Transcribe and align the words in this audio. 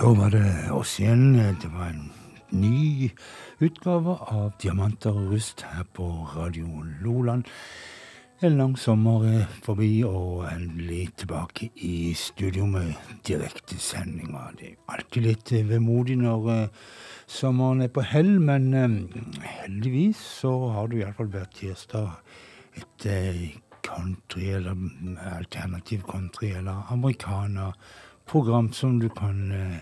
så 0.00 0.14
var 0.16 0.30
det 0.32 0.70
oss 0.72 0.94
igjen. 1.00 1.34
Det 1.60 1.68
var 1.74 1.90
en 1.90 2.06
ny 2.56 3.10
utgave 3.60 4.14
av 4.32 4.54
Diamanter 4.62 5.12
og 5.12 5.34
rust 5.34 5.60
her 5.68 5.84
på 5.92 6.06
Radio 6.32 6.80
Loland. 7.04 7.44
En 8.40 8.56
lang 8.56 8.78
sommer 8.80 9.26
er 9.28 9.44
forbi, 9.66 9.90
og 10.08 10.46
endelig 10.48 11.10
tilbake 11.20 11.68
i 11.84 12.14
studio 12.16 12.64
med 12.64 12.94
direktesendinger. 13.28 14.56
Det 14.56 14.70
er 14.70 14.96
alltid 14.96 15.26
litt 15.26 15.52
vemodig 15.68 16.16
når 16.22 16.48
uh, 16.48 16.90
sommeren 17.28 17.84
er 17.84 17.92
på 17.92 18.00
hell, 18.00 18.38
men 18.40 18.72
heldigvis 19.44 20.22
så 20.40 20.54
har 20.78 20.88
det 20.88 21.02
iallfall 21.02 21.28
hver 21.34 21.50
tirsdag 21.60 22.08
et 22.72 23.10
country, 23.84 24.48
eller 24.56 24.80
alternativ 25.36 26.08
country, 26.08 26.54
eller 26.56 26.88
amerikaner 26.88 27.76
program 28.30 28.72
som 28.72 28.98
du 29.00 29.08
kan 29.08 29.52
eh, 29.52 29.78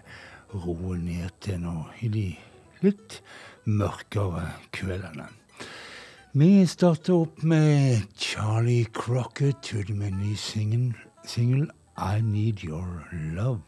roe 0.54 0.96
ned 0.96 1.34
til 1.44 1.60
nå 1.60 1.82
i 2.00 2.08
de 2.08 2.28
litt 2.80 3.18
mørkere 3.68 4.46
kveldene. 4.72 5.28
Vi 6.32 6.64
starter 6.68 7.26
opp 7.26 7.42
med 7.42 8.06
Charlie 8.16 8.86
Crocket 8.94 9.72
med 9.90 10.16
ny 10.16 10.34
singel 10.36 11.68
I 11.98 12.20
Need 12.22 12.64
Your 12.64 13.04
Love. 13.12 13.60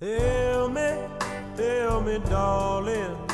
Tell 0.00 0.68
me, 0.70 1.08
tell 1.56 2.00
me, 2.00 2.18
darling. 2.30 3.27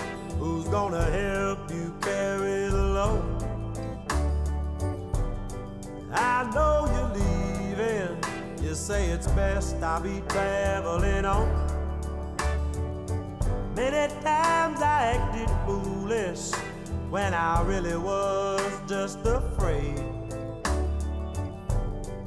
Who's 0.44 0.68
gonna 0.68 1.10
help 1.10 1.70
you 1.70 1.94
carry 2.02 2.68
the 2.68 2.76
load? 2.76 3.24
I 6.12 6.50
know 6.54 6.84
you're 6.92 7.12
leaving. 7.16 8.18
You 8.62 8.74
say 8.74 9.06
it's 9.06 9.26
best 9.28 9.82
I 9.82 10.00
be 10.00 10.22
traveling 10.28 11.24
on. 11.24 11.48
Many 13.74 14.12
times 14.20 14.82
I 14.82 15.16
acted 15.16 15.48
foolish 15.64 16.50
when 17.08 17.32
I 17.32 17.62
really 17.62 17.96
was 17.96 18.82
just 18.86 19.20
afraid. 19.24 19.96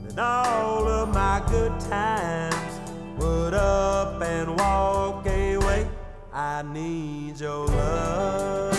That 0.06 0.18
all 0.18 0.88
of 0.88 1.10
my 1.14 1.44
good 1.52 1.80
times 1.82 2.80
would 3.20 3.54
up 3.54 4.20
and 4.24 4.58
walk 4.58 5.28
away. 5.28 5.88
I 6.34 6.62
need 6.62 7.40
your 7.40 7.68
love, 7.68 8.78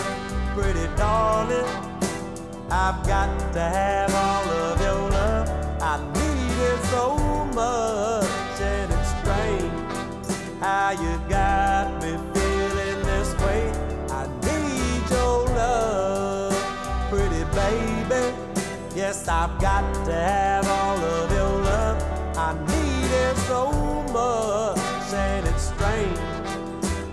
pretty 0.55 0.87
darling. 0.95 1.65
I've 2.69 3.05
got 3.07 3.53
to 3.53 3.59
have 3.59 4.13
all 4.13 4.49
of 4.49 4.81
your 4.81 5.09
love. 5.09 5.49
I 5.81 5.97
need 6.13 6.59
it 6.71 6.83
so 6.85 7.17
much, 7.55 8.61
and 8.61 8.93
it's 8.93 9.09
strange 9.19 10.59
how 10.59 10.91
you 10.91 11.19
got 11.27 12.01
me 12.01 12.11
feeling 12.33 13.01
this 13.03 13.33
way. 13.41 13.71
I 14.11 14.27
need 14.45 15.09
your 15.09 15.45
love, 15.47 16.53
pretty 17.09 17.43
baby. 17.55 18.35
Yes, 18.95 19.27
I've 19.27 19.59
got 19.59 20.05
to 20.05 20.13
have 20.13 20.68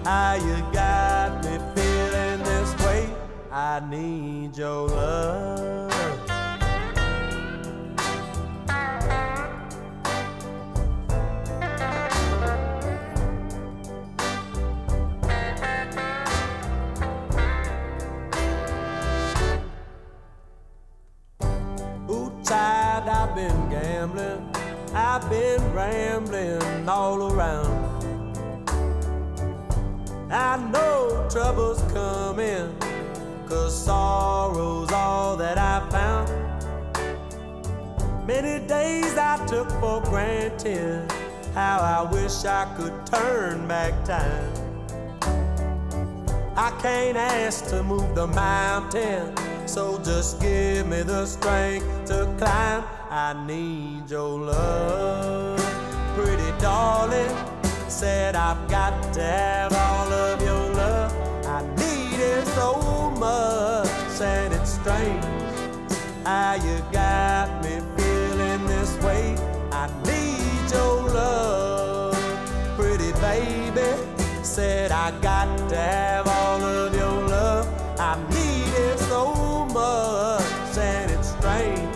how 0.06 0.34
you 0.34 0.56
got 0.72 1.44
me 1.44 1.58
feeling 1.74 2.38
this 2.44 2.72
way. 2.86 3.10
I 3.50 3.82
need 3.90 4.56
your 4.56 4.86
love. 4.88 5.92
I've 23.08 23.34
been 23.34 23.70
gambling. 23.70 24.50
I've 24.94 25.28
been 25.28 25.60
rambling 25.74 26.88
all 26.88 27.32
around. 27.32 27.85
I 30.36 30.58
know 30.70 31.26
trouble's 31.30 31.80
coming, 31.92 32.76
cause 33.46 33.86
sorrow's 33.86 34.92
all 34.92 35.34
that 35.38 35.56
I 35.56 35.88
found. 35.88 36.28
Many 38.26 38.66
days 38.66 39.16
I 39.16 39.42
took 39.46 39.70
for 39.80 40.02
granted, 40.02 41.10
how 41.54 41.78
I 41.78 42.12
wish 42.12 42.44
I 42.44 42.66
could 42.76 43.06
turn 43.06 43.66
back 43.66 43.94
time. 44.04 44.52
I 46.54 46.70
can't 46.82 47.16
ask 47.16 47.68
to 47.68 47.82
move 47.82 48.14
the 48.14 48.26
mountain, 48.26 49.34
so 49.66 49.98
just 50.04 50.38
give 50.42 50.86
me 50.86 51.00
the 51.00 51.24
strength 51.24 51.86
to 52.08 52.30
climb. 52.36 52.84
I 53.08 53.42
need 53.46 54.10
your 54.10 54.38
love, 54.38 55.58
pretty 56.14 56.52
darling 56.60 57.55
said 57.88 58.34
I've 58.34 58.68
got 58.68 59.12
to 59.14 59.22
have 59.22 59.72
all 59.72 60.12
of 60.12 60.42
your 60.42 60.74
love. 60.74 61.12
I 61.46 61.62
need 61.76 62.18
it 62.20 62.46
so 62.48 63.10
much, 63.18 64.20
and 64.20 64.52
it's 64.52 64.72
strange 64.72 65.24
how 66.24 66.54
you 66.54 66.82
got 66.90 67.62
me 67.62 67.80
feeling 67.96 68.66
this 68.66 68.96
way. 69.02 69.36
I 69.70 69.88
need 70.04 70.70
your 70.72 71.02
love, 71.10 72.16
pretty 72.76 73.12
baby. 73.20 73.88
Said 74.42 74.90
I 74.90 75.12
got 75.20 75.68
to 75.68 75.76
have 75.76 76.26
all 76.26 76.62
of 76.62 76.94
your 76.94 77.28
love. 77.28 77.66
I 77.98 78.16
need 78.30 78.72
it 78.90 78.98
so 78.98 79.66
much, 79.66 80.76
and 80.78 81.10
it's 81.12 81.30
strange 81.30 81.94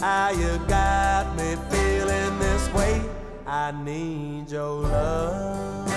how 0.00 0.30
you 0.30 0.58
got 0.66 1.34
me 1.36 1.56
feeling 1.70 2.38
this 2.38 2.72
way. 2.72 3.15
I 3.48 3.70
need 3.70 4.50
your 4.50 4.82
love. 4.82 5.88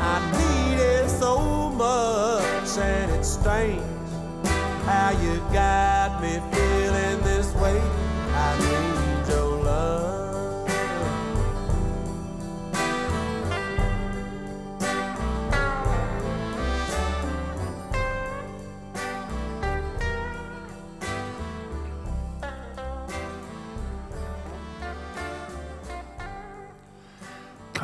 I 0.00 0.18
need 0.32 0.80
it 0.82 1.08
so 1.08 1.70
much, 1.70 2.76
and 2.76 3.12
it's 3.12 3.28
strange 3.28 3.80
how 4.84 5.10
you 5.22 5.38
got 5.52 5.99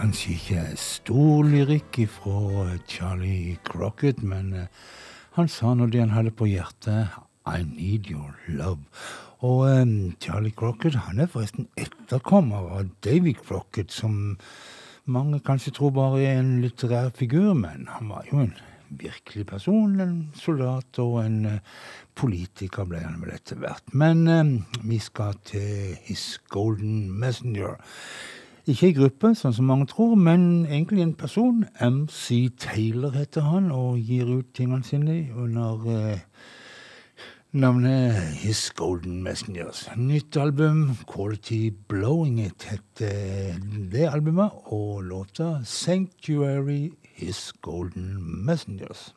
Kanskje 0.06 0.36
ikke 0.36 0.60
stor 0.78 1.48
lyrikk 1.50 1.96
fra 2.14 2.76
Charlie 2.86 3.56
Crocket, 3.66 4.20
men 4.22 4.52
eh, 4.54 4.68
han 5.34 5.50
sa 5.50 5.72
nå 5.74 5.88
det 5.90 5.98
han 5.98 6.12
hadde 6.14 6.30
på 6.30 6.46
hjertet. 6.46 7.16
I 7.42 7.64
need 7.66 8.06
your 8.06 8.36
love. 8.46 8.86
Og 9.42 9.64
um, 9.66 10.14
Charlie 10.22 10.54
Crocket 10.54 10.94
han 11.08 11.18
er 11.18 11.26
forresten 11.32 11.66
etterkommer 11.74 12.70
av 12.76 12.92
Davy 13.02 13.34
Crocket, 13.34 13.90
som 13.90 14.38
mange 15.10 15.42
kanskje 15.42 15.74
tror 15.74 15.90
bare 15.98 16.22
er 16.22 16.38
en 16.38 16.60
litterær 16.62 17.10
figur, 17.10 17.50
men 17.58 17.90
han 17.90 18.14
var 18.14 18.30
jo 18.30 18.44
en 18.44 18.54
virkelig 19.02 19.48
person. 19.50 19.98
En 20.06 20.16
soldat 20.38 21.02
og 21.02 21.18
en 21.24 21.42
uh, 21.50 21.76
politiker 22.14 22.86
ble 22.86 23.02
han 23.02 23.18
vel 23.26 23.34
etter 23.34 23.58
hvert. 23.58 23.90
Men 23.90 24.28
um, 24.30 24.56
vi 24.86 25.02
skal 25.02 25.34
til 25.50 25.98
His 26.06 26.36
Golden 26.46 27.08
Messenger. 27.10 27.82
Ikke 28.66 28.88
ei 28.88 28.94
gruppe, 28.96 29.28
sånn 29.38 29.52
som 29.54 29.68
mange 29.70 29.84
tror, 29.86 30.16
men 30.18 30.64
egentlig 30.64 31.04
en 31.04 31.12
person. 31.14 31.60
MC 31.78 32.48
Taylor 32.58 33.12
heter 33.14 33.44
han, 33.46 33.68
og 33.70 34.00
gir 34.02 34.26
ut 34.26 34.48
tingene 34.58 34.82
sine 34.82 35.14
under 35.38 35.84
eh, 35.86 36.24
navnet 37.54 38.18
His 38.40 38.64
Golden 38.74 39.20
Messengers. 39.22 39.84
Nytt 39.94 40.34
album, 40.42 40.96
Quality 41.06 41.76
Blowing 41.86 42.40
It, 42.42 42.66
heter 42.66 43.54
det 43.92 44.08
albumet, 44.10 44.58
og 44.74 45.04
låta 45.12 45.60
Sanctuary 45.62 46.90
His 47.14 47.52
Golden 47.62 48.18
Messengers. 48.18 49.12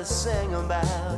to 0.00 0.06
sing 0.06 0.54
about. 0.54 1.09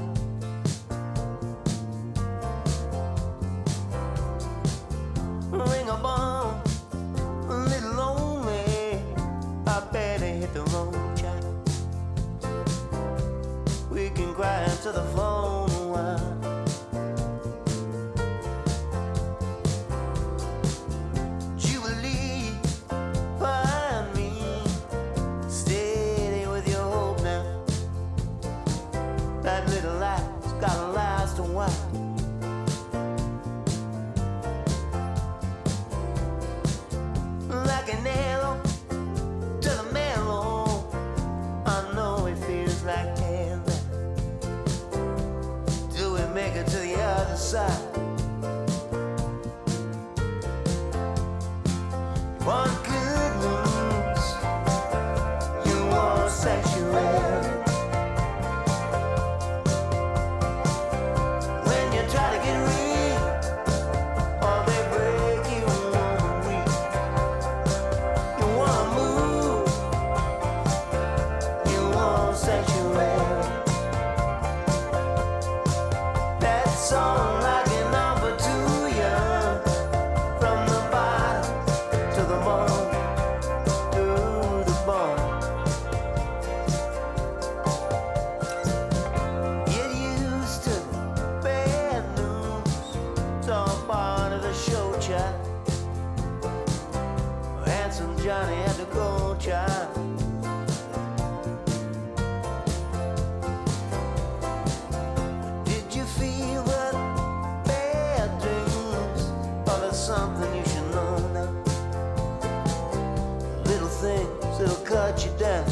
things 114.03 114.59
that'll 114.59 114.85
cut 114.85 115.25
you 115.25 115.31
down. 115.39 115.72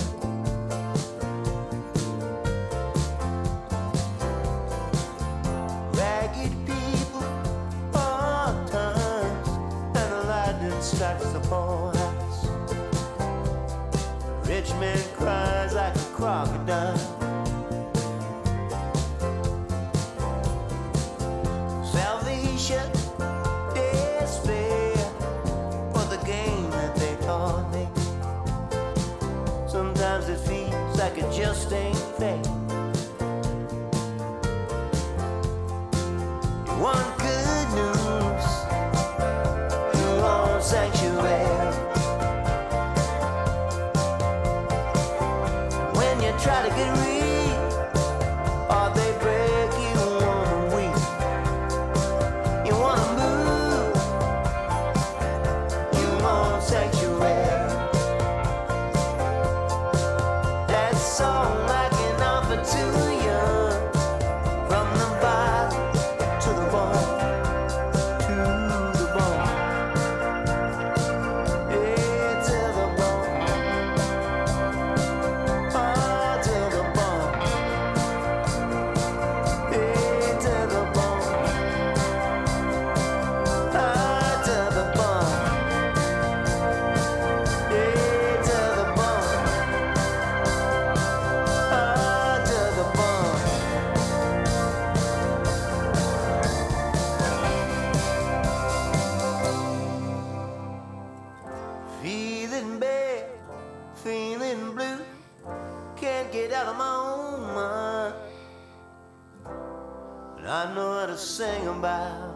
know 110.80 111.00
how 111.00 111.06
to 111.06 111.18
sing 111.18 111.66
about. 111.68 112.34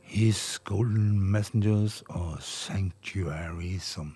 His 0.00 0.58
Golden 0.64 1.30
Messengers 1.32 2.02
og 2.08 2.42
Sanctuary 2.42 3.78
som 3.78 4.14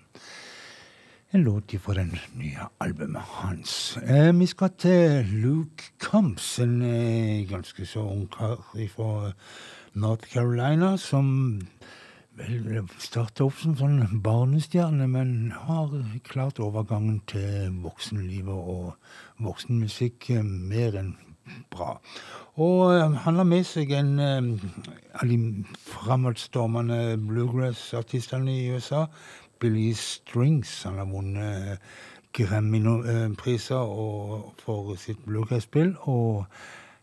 en 1.31 1.43
låt 1.43 1.73
fra 1.81 1.93
den 1.93 2.19
nye 2.35 2.67
albumet 2.79 3.21
hans. 3.21 3.97
Eh, 3.97 4.39
vi 4.39 4.45
skal 4.45 4.69
til 4.77 5.25
Luke 5.25 5.83
Combs, 5.99 6.59
en 6.59 6.81
eh, 6.81 7.49
ganske 7.49 7.85
så 7.85 7.99
ung 7.99 8.29
kar 8.31 8.61
fra 8.95 9.31
North 9.93 10.29
Carolina, 10.33 10.97
som 10.97 11.61
Starta 12.37 13.47
opp 13.47 13.55
som 13.57 13.73
sånn 13.79 14.19
barnestjerne, 14.21 15.07
men 15.09 15.29
har 15.57 15.89
klart 16.27 16.59
overgangen 16.61 17.17
til 17.25 17.71
voksenlivet 17.81 18.53
og 18.53 18.91
voksenmusikk 19.41 20.27
eh, 20.35 20.43
mer 20.45 20.99
enn 20.99 21.15
bra. 21.73 21.95
Og 22.61 22.93
eh, 22.93 23.17
han 23.23 23.41
har 23.41 23.49
med 23.49 23.65
seg 23.65 23.95
en 23.97 24.13
eh, 24.21 24.51
av 25.17 25.25
de 25.31 25.39
framadstormende 25.87 27.17
bluegrass-artistene 27.25 28.53
i 28.53 28.69
USA, 28.69 29.07
Billy 29.57 29.89
Strings. 29.97 30.83
Han 30.85 31.01
har 31.01 31.09
vunnet 31.09 31.91
Grammy-priser 32.37 33.93
for 34.61 34.95
sitt 35.01 35.25
bluegrass-spill. 35.25 35.95
Og 36.05 36.45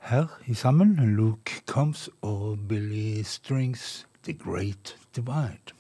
her 0.07 0.31
i 0.47 0.55
sammen 0.55 0.95
Luke 1.19 1.65
Combs 1.67 2.07
og 2.23 2.69
Billy 2.71 3.25
Strings. 3.27 4.05
the 4.25 4.33
Great 4.33 4.95
Divide. 5.13 5.73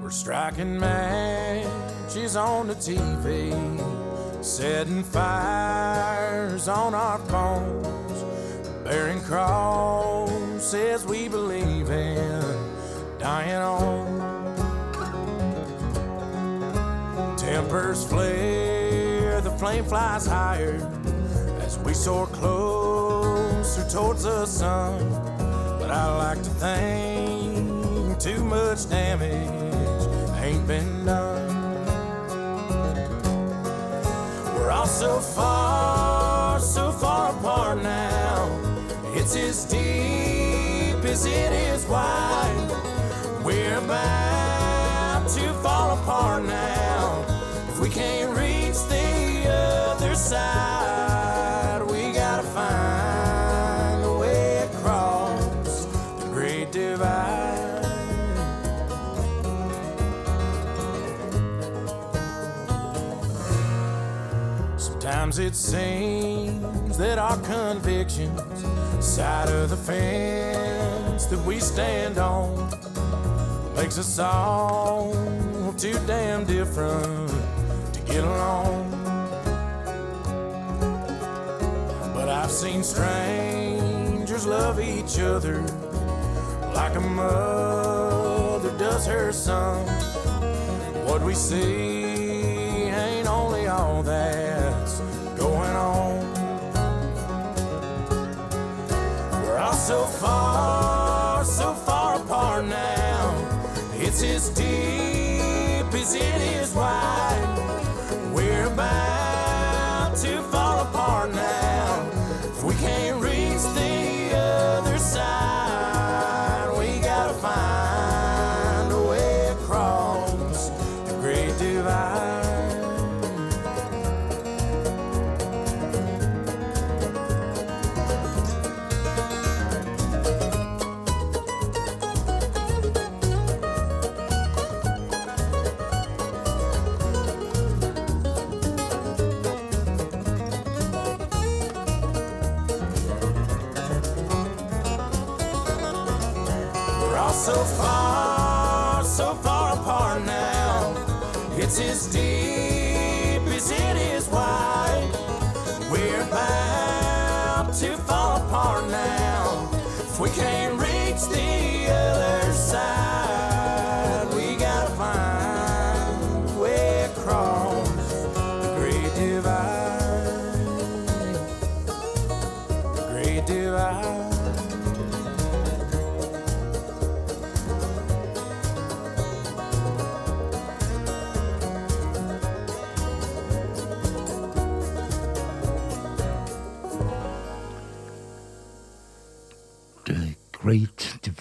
We're 0.00 0.10
striking 0.10 0.78
matches 0.78 2.36
on 2.36 2.68
the 2.68 2.74
TV, 2.74 4.44
setting 4.44 5.02
fires 5.02 6.68
on 6.68 6.94
our 6.94 7.18
bones, 7.18 8.22
bearing 8.84 9.20
cross 9.22 10.43
crosses 10.64 11.04
we 11.04 11.28
believe 11.28 11.90
in, 11.90 12.42
dying 13.18 13.54
on. 13.54 14.46
Tempers 17.36 18.06
flare, 18.06 19.42
the 19.42 19.50
flame 19.50 19.84
flies 19.84 20.26
higher 20.26 20.76
as 21.60 21.78
we 21.80 21.92
soar 21.92 22.26
closer 22.28 23.86
towards 23.90 24.22
the 24.22 24.46
sun. 24.46 25.06
But 25.78 25.90
I 25.90 26.16
like 26.16 26.42
to 26.42 26.50
think 26.50 28.18
too 28.18 28.42
much 28.42 28.88
damage 28.88 30.08
ain't 30.42 30.66
been 30.66 31.04
done. 31.04 31.74
We're 34.54 34.70
all 34.70 34.86
so 34.86 35.20
far, 35.20 36.58
so 36.58 36.90
far 36.90 37.36
apart 37.38 37.82
now. 37.82 38.48
It's 39.14 39.36
as 39.36 39.66
deep 39.66 40.33
as 41.06 41.26
it 41.26 41.52
is 41.52 41.86
wide. 41.86 42.70
We're 43.44 43.78
about 43.78 45.28
to 45.30 45.52
fall 45.62 45.98
apart 45.98 46.44
now. 46.44 47.24
If 47.68 47.80
we 47.80 47.88
can't 47.88 48.36
reach 48.36 48.78
the 48.88 49.48
other 49.48 50.14
side, 50.14 51.82
we 51.82 52.12
gotta 52.12 52.42
find 52.42 54.04
a 54.04 54.16
way 54.18 54.68
across 54.72 55.84
the 56.20 56.26
great 56.32 56.72
divide. 56.72 57.42
Sometimes 64.78 65.38
it 65.38 65.54
seems 65.54 66.96
that 66.96 67.18
our 67.18 67.36
convictions, 67.38 68.33
side 69.14 69.48
of 69.48 69.70
the 69.70 69.76
fence 69.76 71.26
that 71.26 71.38
we 71.44 71.60
stand 71.60 72.18
on, 72.18 72.68
makes 73.76 73.96
us 73.96 74.18
all 74.18 75.14
too 75.78 75.96
damn 76.04 76.44
different 76.44 77.30
to 77.92 78.00
get 78.06 78.24
along. 78.24 78.90
But 82.12 82.28
I've 82.28 82.50
seen 82.50 82.82
strangers 82.82 84.46
love 84.46 84.80
each 84.80 85.20
other 85.20 85.62
like 86.74 86.96
a 86.96 87.00
mother 87.00 88.76
does 88.78 89.06
her 89.06 89.30
son. 89.30 89.86
What 91.06 91.22
we 91.22 91.34
see 91.34 92.13
so 99.84 100.06
far, 100.06 101.44
so 101.44 101.74
far 101.74 102.16
apart 102.16 102.64
now. 102.64 103.34
It's 103.92 104.22
as 104.22 104.48
deep 104.48 105.92
as 105.92 106.14
it 106.14 106.40
is 106.56 106.72
wide. 106.72 107.33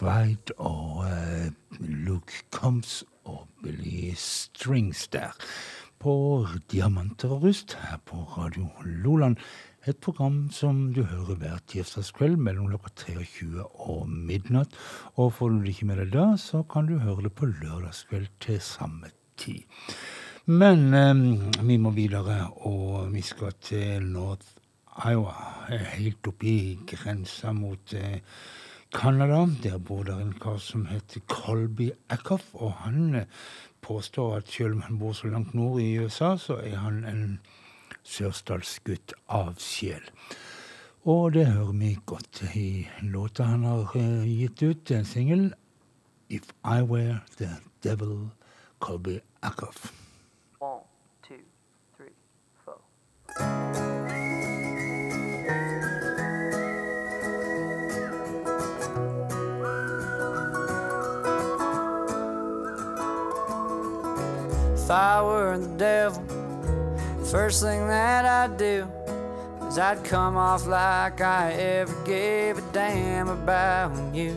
Divide 0.04 0.52
og 0.60 1.06
eh, 1.08 1.52
Luke 1.80 2.44
Combs 2.52 3.04
og 3.24 3.46
Billy 3.64 4.12
Strings 4.20 5.08
der. 5.08 5.32
På 6.00 6.44
Diamanter 6.72 7.32
og 7.32 7.46
rust 7.46 7.78
her 7.80 8.02
på 8.06 8.18
Radio 8.36 8.68
Loland. 8.84 9.38
Et 9.88 9.96
program 9.96 10.50
som 10.52 10.92
du 10.96 11.04
hører 11.08 11.38
hver 11.40 11.62
tirsdagskveld 11.72 12.36
mellom 12.36 12.68
klokka 12.68 12.92
23 13.00 13.64
og 13.64 14.10
midnatt. 14.10 14.76
Og 15.16 15.32
får 15.38 15.54
du 15.54 15.62
det 15.62 15.72
ikke 15.72 15.88
med 15.88 16.02
deg 16.02 16.12
da, 16.18 16.26
så 16.36 16.66
kan 16.68 16.90
du 16.92 16.98
høre 17.00 17.30
det 17.30 17.32
på 17.40 17.48
lørdagskveld 17.48 18.28
til 18.44 18.60
samme 18.60 19.14
tid. 19.40 19.64
Men 20.52 20.92
eh, 20.92 21.64
vi 21.64 21.80
må 21.80 21.94
videre, 21.96 22.50
og 22.68 23.08
vi 23.14 23.24
skal 23.24 23.56
til 23.64 24.04
North 24.12 24.52
Iowa. 25.00 25.64
eh, 25.72 25.88
Helt 25.96 26.28
oppi 26.28 26.58
grensa 26.92 27.56
mot 27.56 27.96
eh, 27.96 28.20
Canada. 28.94 29.48
Der 29.64 29.78
bor 29.78 30.04
det 30.04 30.14
en 30.22 30.34
kar 30.34 30.58
som 30.58 30.86
heter 30.86 31.20
Colby 31.28 31.92
Ackoff, 32.10 32.54
og 32.54 32.74
han 32.74 33.16
eh, 33.16 33.26
påstår 33.82 34.36
at 34.36 34.48
selv 34.48 34.74
om 34.74 34.82
han 34.82 35.00
bor 35.00 35.14
så 35.14 35.28
langt 35.28 35.54
nord 35.54 35.82
i 35.82 35.98
USA, 36.00 36.38
så 36.38 36.54
er 36.54 36.76
han 36.76 37.06
en 37.06 37.40
sørstatsgutt 38.04 39.14
av 39.28 39.56
sjel. 39.60 40.04
Og 41.04 41.34
det 41.34 41.48
hører 41.48 41.74
vi 41.74 41.98
godt 42.06 42.44
i 42.56 42.88
låta 43.02 43.44
han 43.44 43.64
har 43.64 43.92
eh, 43.96 44.24
gitt 44.30 44.64
ut, 44.64 44.92
en 44.92 45.06
singel, 45.06 45.54
If 46.30 46.54
I 46.64 46.82
Were 46.82 47.22
The 47.38 47.50
Devil, 47.84 48.30
Colby 48.80 49.20
Ackoff. 49.44 49.92
One, 50.60 50.82
two, 51.28 51.44
three, 51.98 52.16
four. 52.64 52.80
I 64.94 65.24
were 65.24 65.58
the 65.58 65.76
devil, 65.76 66.24
first 67.26 67.64
thing 67.64 67.88
that 67.88 68.26
I'd 68.26 68.58
do 68.58 68.88
is 69.68 69.80
I'd 69.80 70.04
come 70.04 70.38
off 70.38 70.68
like 70.68 71.20
I 71.20 71.52
ever 71.54 71.96
gave 72.06 72.60
a 72.60 72.62
damn 72.72 73.28
about 73.28 73.92
you. 74.14 74.36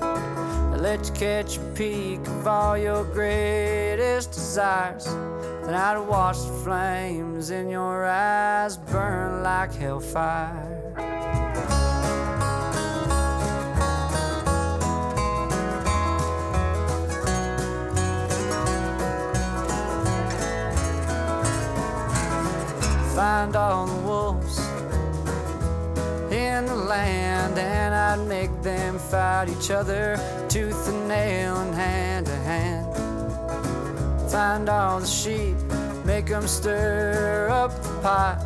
I 0.00 0.76
let 0.76 1.08
you 1.08 1.12
catch 1.14 1.56
a 1.56 1.60
peek 1.74 2.20
of 2.20 2.46
all 2.46 2.78
your 2.78 3.02
greatest 3.02 4.30
desires. 4.30 5.06
Then 5.06 5.74
I'd 5.74 5.98
watch 5.98 6.38
the 6.38 6.52
flames 6.62 7.50
in 7.50 7.68
your 7.68 8.04
eyes 8.04 8.76
burn 8.76 9.42
like 9.42 9.74
hellfire. 9.74 10.73
Find 23.14 23.54
all 23.54 23.86
the 23.86 24.02
wolves 24.02 24.58
in 26.32 26.66
the 26.66 26.74
land, 26.74 27.56
and 27.56 27.94
I'd 27.94 28.26
make 28.26 28.50
them 28.60 28.98
fight 28.98 29.48
each 29.48 29.70
other 29.70 30.18
tooth 30.48 30.88
and 30.88 31.06
nail 31.06 31.56
and 31.56 31.74
hand 31.74 32.26
to 32.26 32.34
hand. 32.34 32.92
Find 34.32 34.68
all 34.68 34.98
the 34.98 35.06
sheep, 35.06 35.56
make 36.04 36.26
them 36.26 36.48
stir 36.48 37.48
up 37.52 37.70
the 37.84 38.00
pot. 38.02 38.38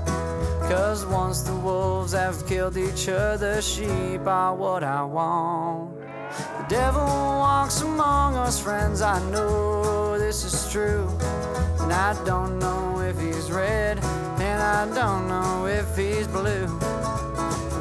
Cause 0.68 1.06
once 1.06 1.40
the 1.40 1.56
wolves 1.56 2.12
have 2.12 2.46
killed 2.46 2.76
each 2.76 3.08
other, 3.08 3.62
sheep 3.62 4.26
are 4.26 4.54
what 4.54 4.84
I 4.84 5.02
want. 5.02 5.98
The 6.58 6.66
devil 6.68 7.06
walks 7.06 7.80
among 7.80 8.36
us, 8.36 8.62
friends, 8.62 9.00
I 9.00 9.18
know 9.30 10.18
this 10.18 10.44
is 10.44 10.70
true. 10.70 11.08
And 11.80 11.90
I 11.90 12.22
don't 12.26 12.58
know 12.58 13.00
if 13.00 13.18
he's 13.18 13.50
red, 13.50 13.98
I 14.70 14.84
don't 14.94 15.28
know 15.28 15.64
if 15.66 15.96
he's 15.96 16.28
blue. 16.28 16.66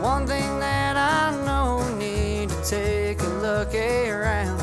One 0.01 0.25
thing 0.25 0.57
that 0.59 0.95
I 0.95 1.35
know, 1.45 1.83
need 1.97 2.47
to 2.49 2.63
take 2.63 3.19
a 3.19 3.27
look 3.27 3.75
around. 3.75 4.57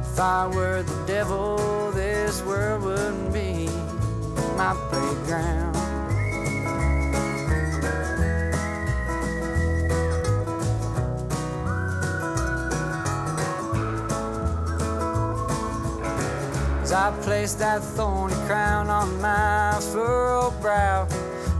If 0.00 0.18
I 0.18 0.48
were 0.48 0.82
the 0.82 1.06
devil, 1.06 1.92
this 1.92 2.42
world 2.42 2.82
wouldn't 2.82 3.32
be 3.32 3.68
my 4.56 4.74
playground. 4.90 5.75
I 17.06 17.12
placed 17.20 17.60
that 17.60 17.84
thorny 17.84 18.34
crown 18.48 18.90
on 18.90 19.20
my 19.20 19.78
furrowed 19.92 20.60
brow, 20.60 21.06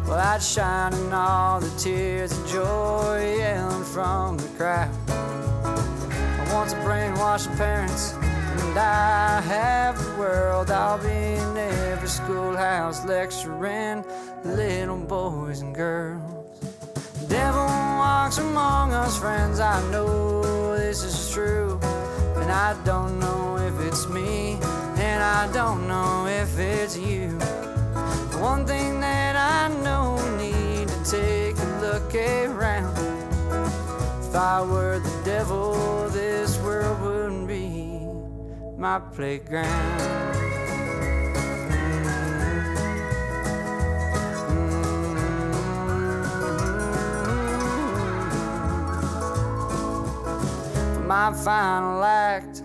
well, 0.04 0.18
I'd 0.18 0.42
shine 0.42 0.92
in 0.92 1.12
all 1.12 1.60
the 1.60 1.70
tears 1.78 2.36
of 2.36 2.48
joy 2.48 3.36
yelling 3.38 3.84
from 3.84 4.38
the 4.38 4.48
crowd. 4.56 4.90
I 5.08 6.52
want 6.52 6.70
to 6.70 6.76
brainwash 6.78 7.46
parents, 7.56 8.14
and 8.14 8.76
I 8.76 9.40
have 9.42 10.04
the 10.04 10.18
world. 10.18 10.72
I'll 10.72 10.98
be 10.98 11.10
in 11.10 11.56
every 11.56 12.08
schoolhouse 12.08 13.04
lecturing 13.04 14.04
little 14.44 14.98
boys 14.98 15.60
and 15.60 15.72
girls. 15.72 16.58
The 17.20 17.26
devil 17.28 17.66
walks 17.66 18.38
among 18.38 18.92
us, 18.94 19.16
friends. 19.16 19.60
I 19.60 19.80
know 19.92 20.76
this 20.76 21.04
is 21.04 21.30
true, 21.32 21.78
and 22.34 22.50
I 22.50 22.74
don't 22.82 23.20
know 23.20 23.58
if 23.58 23.78
it's 23.86 24.08
me, 24.08 24.58
I 25.36 25.46
don't 25.52 25.86
know 25.86 26.26
if 26.26 26.58
it's 26.58 26.96
you. 26.96 27.38
The 27.38 28.38
one 28.40 28.64
thing 28.64 29.00
that 29.00 29.36
I 29.36 29.68
know, 29.84 30.16
need 30.38 30.88
to 30.88 31.04
take 31.04 31.58
a 31.58 31.66
look 31.82 32.14
around. 32.14 32.96
If 34.24 34.34
I 34.34 34.62
were 34.62 34.98
the 34.98 35.22
devil, 35.26 36.08
this 36.08 36.58
world 36.60 37.02
wouldn't 37.02 37.46
be 37.48 38.00
my 38.78 38.98
playground. 38.98 39.66
Mm-hmm. 41.68 42.16
Mm-hmm. 50.96 51.06
My 51.06 51.30
final 51.34 52.02
act, 52.02 52.55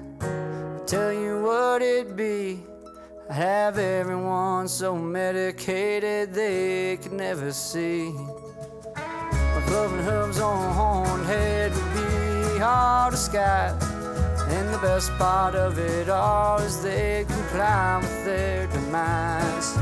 tell 0.91 1.13
you 1.13 1.41
what 1.41 1.81
it'd 1.81 2.17
be. 2.17 2.59
I 3.29 3.33
have 3.33 3.77
everyone 3.77 4.67
so 4.67 4.93
medicated 4.93 6.33
they 6.33 6.97
could 6.97 7.13
never 7.13 7.53
see. 7.53 8.11
My 8.93 9.63
cloven 9.67 10.03
hooves 10.03 10.41
on 10.41 10.73
horned 10.73 11.25
head 11.27 11.71
would 11.71 11.93
be 11.93 12.59
hard 12.59 13.13
to 13.13 13.17
sky. 13.17 13.69
And 14.49 14.73
the 14.73 14.79
best 14.79 15.11
part 15.17 15.55
of 15.55 15.79
it 15.79 16.09
all 16.09 16.57
is 16.57 16.83
they 16.83 17.25
comply 17.25 17.99
with 18.01 18.25
their 18.25 18.67
demise. 18.67 19.73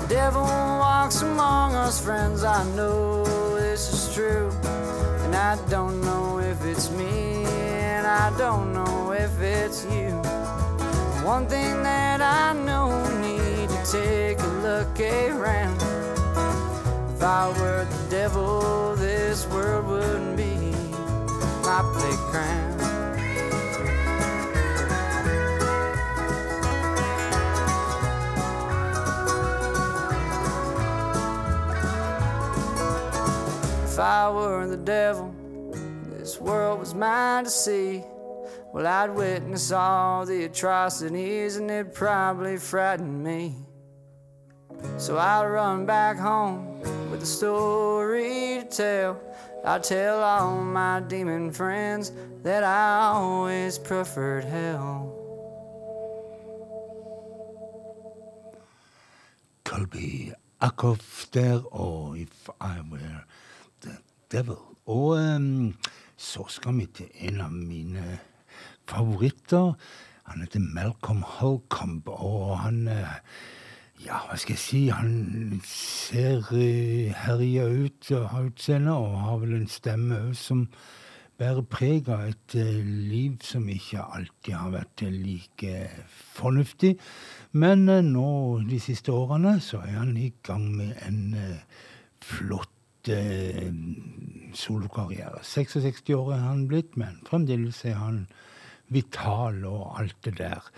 The 0.00 0.06
devil 0.08 0.42
walks 0.42 1.22
among 1.22 1.76
us, 1.76 2.04
friends. 2.04 2.42
I 2.42 2.64
know 2.74 3.22
this 3.54 3.92
is 3.92 4.12
true. 4.12 4.50
And 5.22 5.36
I 5.36 5.56
don't 5.70 6.00
know 6.00 6.40
if 6.40 6.64
it's 6.64 6.90
me, 6.90 7.44
and 7.44 8.04
I 8.04 8.36
don't 8.36 8.72
know 8.72 9.12
if 9.12 9.40
it's 9.40 9.84
you. 9.84 10.37
One 11.28 11.46
thing 11.46 11.82
that 11.82 12.22
I 12.22 12.54
know, 12.54 12.88
need 13.20 13.68
to 13.68 13.92
take 13.92 14.40
a 14.40 14.46
look 14.64 14.98
around. 14.98 15.76
If 17.12 17.22
I 17.22 17.48
were 17.48 17.84
the 17.84 18.10
devil, 18.10 18.96
this 18.96 19.46
world 19.48 19.88
wouldn't 19.88 20.38
be 20.38 20.56
my 21.68 21.82
playground. 21.92 22.80
If 33.84 33.98
I 33.98 34.30
were 34.30 34.66
the 34.66 34.78
devil, 34.78 35.34
this 36.08 36.40
world 36.40 36.80
was 36.80 36.94
mine 36.94 37.44
to 37.44 37.50
see. 37.50 38.02
Well, 38.72 38.86
I'd 38.86 39.14
witness 39.14 39.72
all 39.72 40.26
the 40.26 40.44
atrocities 40.44 41.56
and 41.56 41.70
it'd 41.70 41.94
probably 41.94 42.58
frightened 42.58 43.24
me. 43.24 43.54
So 44.98 45.18
I'd 45.18 45.46
run 45.46 45.86
back 45.86 46.16
home 46.18 46.80
with 47.10 47.22
a 47.22 47.26
story 47.26 48.62
to 48.62 48.76
tell. 48.76 49.20
I'd 49.64 49.82
tell 49.82 50.22
all 50.22 50.62
my 50.62 51.00
demon 51.00 51.50
friends 51.50 52.12
that 52.42 52.62
I 52.62 53.12
always 53.14 53.78
preferred 53.78 54.44
hell. 54.44 55.14
Colby 59.64 60.32
Acuff 60.60 61.26
der, 61.34 61.60
og 61.72 62.18
If 62.18 62.48
I 62.60 62.80
Were 62.90 63.24
The 63.80 63.96
Devil. 64.30 64.58
Og 64.86 65.18
em, 65.18 65.74
så 66.16 66.44
skal 66.48 66.78
vi 66.78 66.86
til 66.86 67.10
en 67.14 67.40
av 67.40 67.52
mine 67.52 68.18
favoritter. 68.88 69.74
Han 70.28 70.44
heter 70.44 70.60
Malcolm 70.60 71.22
Holcomb, 71.22 72.08
og 72.08 72.58
han 72.64 72.86
eh, 72.88 73.16
Ja, 73.98 74.20
hva 74.28 74.36
skal 74.38 74.54
jeg 74.54 74.62
si? 74.62 74.80
Han 74.94 75.60
ser 75.66 76.44
uh, 76.52 77.14
herja 77.24 77.64
ut 77.66 78.12
av 78.14 78.44
utseende, 78.46 78.94
og 78.94 79.16
har 79.24 79.40
vel 79.42 79.56
en 79.56 79.70
stemme 79.72 80.20
som 80.38 80.68
bærer 81.38 81.64
preg 81.70 82.08
av 82.10 82.24
et 82.26 82.54
eh, 82.58 82.78
liv 82.82 83.36
som 83.46 83.66
ikke 83.70 84.02
alltid 84.02 84.54
har 84.58 84.72
vært 84.74 85.04
eh, 85.06 85.14
like 85.14 85.74
fornuftig. 86.34 86.96
Men 87.52 87.86
eh, 87.88 88.02
nå 88.02 88.30
de 88.66 88.80
siste 88.82 89.14
årene 89.14 89.58
så 89.62 89.82
er 89.84 90.00
han 90.00 90.16
i 90.18 90.32
gang 90.46 90.66
med 90.74 90.96
en 91.06 91.20
eh, 91.38 91.84
flott 92.24 93.12
eh, 93.14 93.70
solokarriere. 94.58 95.44
66 95.46 96.10
år 96.16 96.34
er 96.34 96.42
han 96.48 96.66
blitt, 96.70 96.98
men 96.98 97.22
fremdeles 97.28 97.84
er 97.86 98.00
han 98.02 98.24
vital 98.94 99.62
og 99.68 100.00
alt 100.00 100.18
det 100.24 100.38
der. 100.40 100.72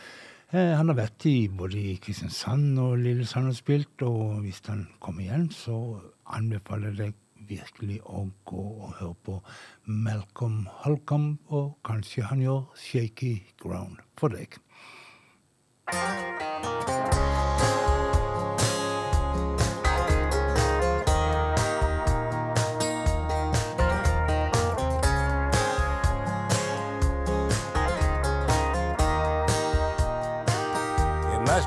Eh, 0.51 0.75
han 0.75 0.90
har 0.90 0.99
vært 0.99 1.27
i 1.31 1.49
både 1.49 1.96
Kristiansand 2.03 2.79
og 2.83 2.99
Lillesand 3.05 3.53
og 3.53 3.59
spilt, 3.59 4.03
og 4.03 4.40
hvis 4.44 4.62
han 4.66 4.88
kommer 5.03 5.27
igjen, 5.27 5.51
så 5.55 5.77
anbefaler 6.27 6.90
jeg 6.90 6.99
deg 7.01 7.18
virkelig 7.51 7.99
å 8.07 8.27
gå 8.46 8.64
og 8.85 8.96
høre 9.01 9.16
på 9.27 9.37
Malcolm 9.87 10.64
Holcomb, 10.83 11.38
og 11.49 11.77
kanskje 11.87 12.27
han 12.31 12.42
gjør 12.44 12.64
Shaky 12.79 13.35
Ground 13.62 14.03
for 14.18 14.35
deg. 14.35 14.61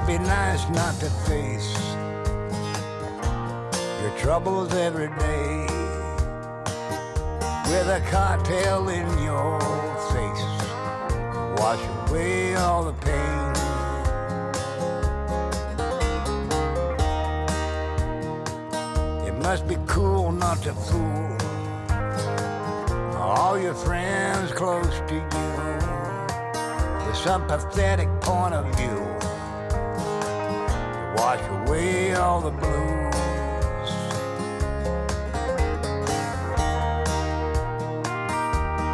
Must 0.03 0.19
be 0.19 0.27
nice 0.27 0.69
not 0.69 0.93
to 0.99 1.09
face 1.27 1.77
your 4.01 4.11
troubles 4.17 4.73
every 4.73 5.07
day 5.07 5.65
with 7.69 7.87
a 7.87 8.01
cocktail 8.09 8.89
in 8.89 9.07
your 9.23 9.59
face. 10.11 10.45
Wash 11.57 11.79
away 12.09 12.55
all 12.55 12.83
the 12.83 12.93
pain. 12.93 13.53
It 19.27 19.35
must 19.41 19.67
be 19.67 19.77
cool 19.87 20.31
not 20.33 20.61
to 20.63 20.73
fool 20.73 21.37
all 23.21 23.57
your 23.57 23.73
friends 23.73 24.51
close 24.51 24.99
to 25.07 25.15
you 25.15 25.47
with 27.07 27.15
some 27.15 27.47
pathetic 27.47 28.09
point 28.19 28.53
of 28.53 28.65
view 28.75 29.12
wash 31.23 31.47
away 31.49 32.13
all 32.15 32.41
the 32.41 32.51
blues. 32.51 33.15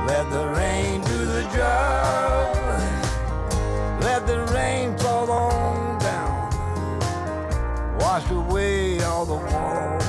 Let 0.09 0.29
the 0.29 0.45
rain 0.59 1.01
do 1.01 1.25
the 1.37 1.43
job. 1.57 2.55
Let 4.07 4.27
the 4.27 4.39
rain 4.53 4.95
fall 4.99 5.31
on 5.31 5.97
down. 5.97 6.51
Wash 7.99 8.29
away 8.29 9.01
all 9.01 9.25
the 9.25 9.39
walls. 9.49 10.03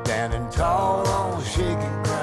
Standing 0.00 0.48
tall 0.50 1.06
on 1.06 1.44
shaking 1.44 2.02
ground. 2.02 2.13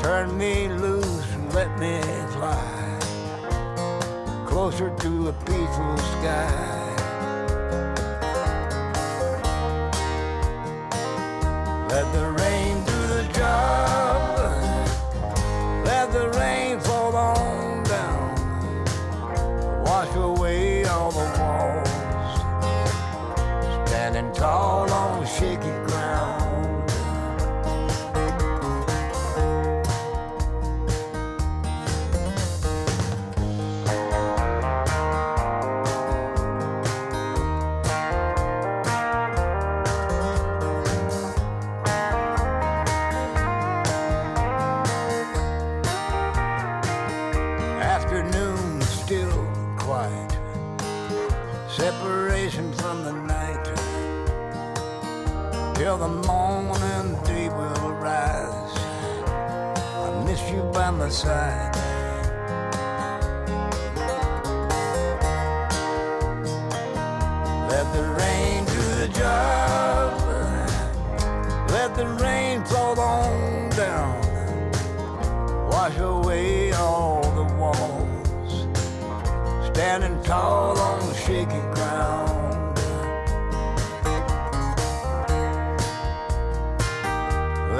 Turn 0.00 0.38
me 0.38 0.68
loose 0.68 1.32
and 1.34 1.52
let 1.54 1.76
me 1.80 2.00
fly 2.34 2.98
closer 4.46 4.94
to 4.96 5.28
a 5.28 5.32
peaceful 5.32 5.96
sky. 5.98 6.81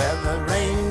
Let 0.03 0.25
the 0.25 0.37
rain 0.53 0.82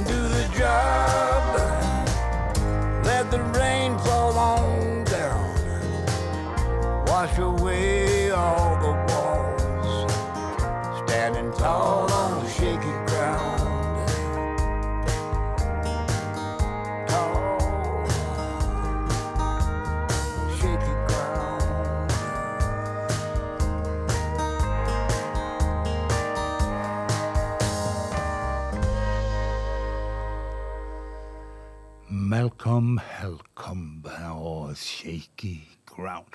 Malcolm 32.81 32.99
Helcom 33.19 34.05
og 34.41 34.77
Shaky 34.77 35.57
Ground. 35.85 36.25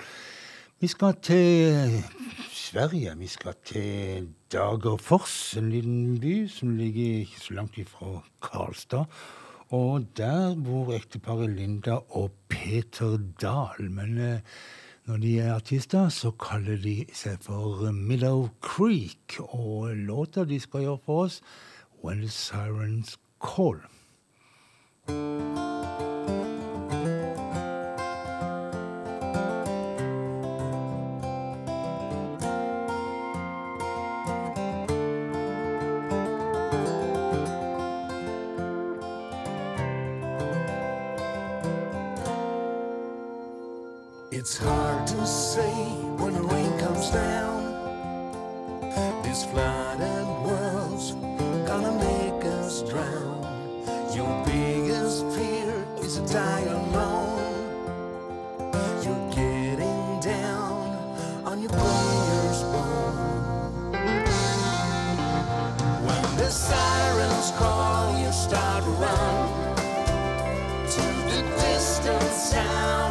Vi 0.79 0.87
skal 0.87 1.13
til 1.21 2.03
Sverige. 2.51 3.17
Vi 3.17 3.27
skal 3.27 3.53
til 3.65 4.29
Dagerfors, 4.51 5.57
en 5.57 5.69
liten 5.69 6.19
by 6.19 6.47
som 6.47 6.77
ligger 6.77 7.19
ikke 7.19 7.39
så 7.39 7.53
langt 7.53 7.77
ifra 7.77 8.23
Karlstad. 8.41 9.05
Og 9.69 10.07
der 10.17 10.55
bor 10.55 10.93
ekteparet 10.95 11.49
Linda 11.49 11.99
og 12.09 12.31
Peter 12.49 13.17
Dahl. 13.41 13.91
Men 13.91 14.17
eh, 14.17 14.39
når 15.05 15.17
de 15.17 15.39
er 15.39 15.53
artister, 15.55 16.09
så 16.09 16.31
kaller 16.31 16.77
de 16.77 17.05
seg 17.13 17.37
for 17.41 17.91
Middle 17.91 18.49
Creek. 18.61 19.39
Og 19.39 19.95
låta 19.95 20.45
de 20.45 20.59
skal 20.59 20.87
gjøre 20.87 21.03
for 21.05 21.23
oss, 21.23 21.41
When 22.03 22.21
the 22.21 22.29
Sirens 22.29 23.17
Call. 23.41 23.83
It's 44.49 44.55
hard 44.55 45.05
to 45.07 45.27
say 45.27 45.75
when 46.19 46.33
the 46.33 46.41
rain 46.41 46.79
comes 46.79 47.09
down. 47.09 47.59
This 49.21 49.43
flooded 49.43 50.27
world's 50.45 51.11
gonna 51.67 51.91
make 51.91 52.45
us 52.45 52.81
drown. 52.83 53.43
Your 54.15 54.31
biggest 54.45 55.25
fear 55.35 55.85
is 55.99 56.19
to 56.19 56.33
die 56.33 56.61
alone. 56.61 57.43
You're 59.03 59.29
getting 59.31 60.21
down 60.21 60.95
on 61.43 61.59
your 61.61 61.73
player's 61.81 62.61
bone. 62.71 63.91
When 66.07 66.37
the 66.37 66.49
sirens 66.49 67.51
call, 67.59 68.17
you 68.17 68.31
start 68.31 68.85
to 68.85 68.91
run 68.91 69.75
to 70.95 71.05
the 71.31 71.41
distant 71.59 72.31
sound 72.31 73.06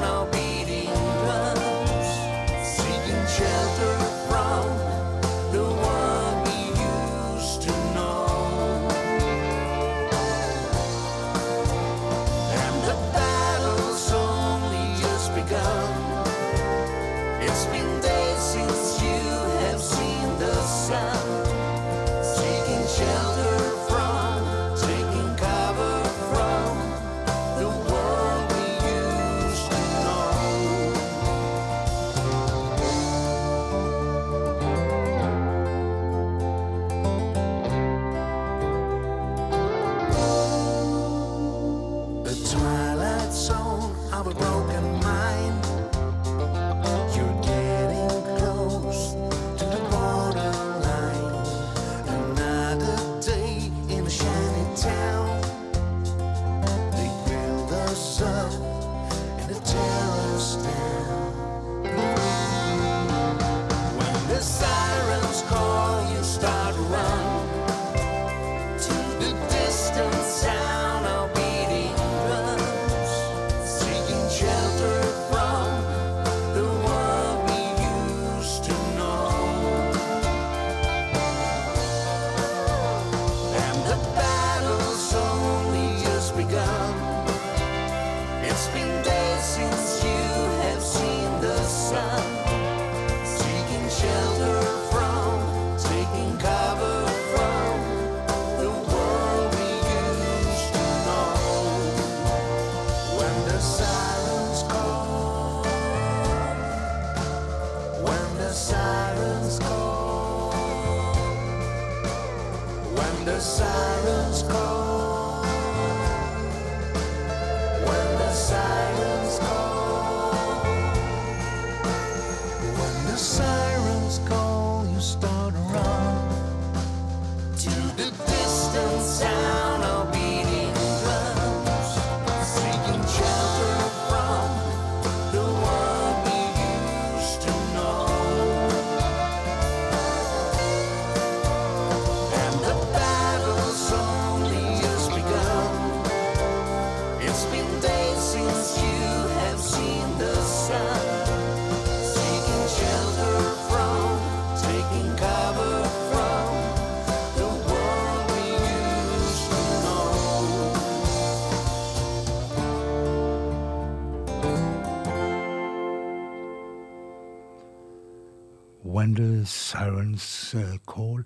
Sirens 169.47 170.55
eh, 170.55 170.77
Call, 170.87 171.25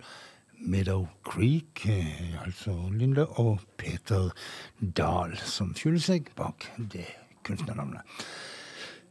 Meadow 0.61 1.07
Creek, 1.25 1.87
eh, 1.89 2.37
altså 2.45 2.75
Linda 2.93 3.25
og 3.41 3.61
Peter 3.81 4.31
Dahl, 4.81 5.37
som 5.45 5.75
skjuler 5.77 6.03
seg 6.05 6.31
bak 6.39 6.69
det 6.93 7.07
kunstnernavnet. 7.47 8.05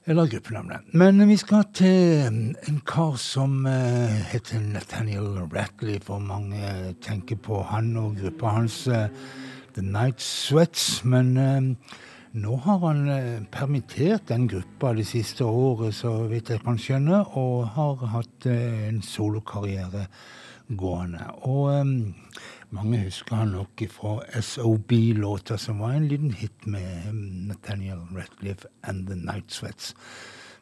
Eller 0.10 0.30
gruppenavnet. 0.32 0.94
Men 0.98 1.22
vi 1.30 1.36
skal 1.38 1.68
til 1.76 2.30
en 2.30 2.80
kar 2.88 3.18
som 3.22 3.66
eh, 3.70 4.20
heter 4.32 4.62
Nathaniel 4.64 5.44
Ratley, 5.52 6.00
for 6.02 6.22
mange 6.24 6.96
tenker 7.04 7.38
på 7.38 7.64
han 7.70 7.92
og 8.00 8.18
gruppa 8.22 8.56
hans 8.60 8.84
The 9.76 9.84
Night 9.86 10.22
Sweats. 10.22 11.04
Men 11.04 11.36
nå 12.38 12.56
har 12.62 12.82
han 12.84 13.08
eh, 13.10 13.42
permittert 13.52 14.28
den 14.30 14.48
gruppa 14.48 14.94
det 14.94 15.08
siste 15.10 15.46
året, 15.46 15.96
så 15.98 16.12
vidt 16.30 16.52
jeg 16.54 16.62
kan 16.62 16.78
skjønne, 16.78 17.24
og 17.40 17.72
har 17.74 18.04
hatt 18.14 18.46
eh, 18.50 18.90
en 18.90 19.02
solokarriere 19.02 20.06
gående. 20.70 21.26
Og 21.50 21.72
um, 21.82 22.14
mange 22.70 23.00
husker 23.08 23.40
han 23.40 23.56
nok 23.58 23.82
fra 23.90 24.20
SOB-låta, 24.46 25.58
som 25.58 25.82
var 25.82 25.98
en 25.98 26.08
liten 26.12 26.36
hit 26.38 26.68
med 26.70 26.86
eh, 26.86 27.14
Nathaniel 27.50 28.06
Ratcliffe 28.14 28.70
and 28.84 29.08
The 29.08 29.18
Night 29.18 29.50
Sweats. 29.50 29.96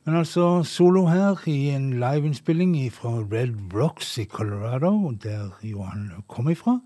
Men 0.08 0.22
altså 0.22 0.64
solo 0.64 1.10
her 1.12 1.42
i 1.52 1.74
en 1.76 1.98
liveinnspilling 2.00 2.78
fra 2.96 3.18
Red 3.28 3.58
Rocks 3.76 4.18
i 4.18 4.24
Colorado, 4.24 5.12
der 5.12 5.50
jo 5.68 5.84
han 5.84 6.14
kom 6.32 6.48
ifra 6.48 6.80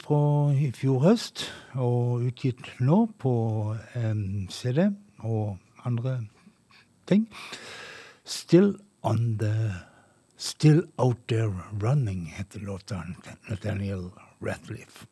fra 0.00 0.52
i 0.54 0.70
fjor 0.76 1.02
høst, 1.04 1.44
og 1.74 2.24
utgitt 2.28 2.68
nå 2.80 3.04
på 3.20 3.32
um, 3.76 4.48
CD 4.50 4.88
og 5.20 5.58
andre 5.86 6.18
ting. 7.10 7.28
Still 8.24 8.76
on 9.02 9.38
the 9.38 9.54
Still 10.42 10.82
Out 10.98 11.28
There 11.28 11.54
Running 11.80 12.26
heter 12.36 12.60
låta 12.60 13.02
Nathaniel 13.48 14.10
Ratliff. 14.40 15.06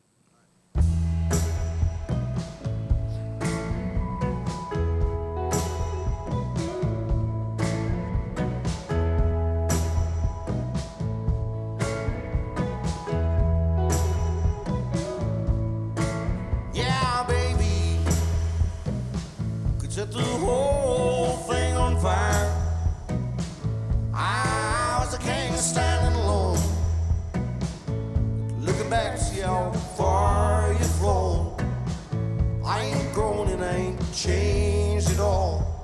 Changed 34.22 35.12
it 35.12 35.20
all. 35.20 35.82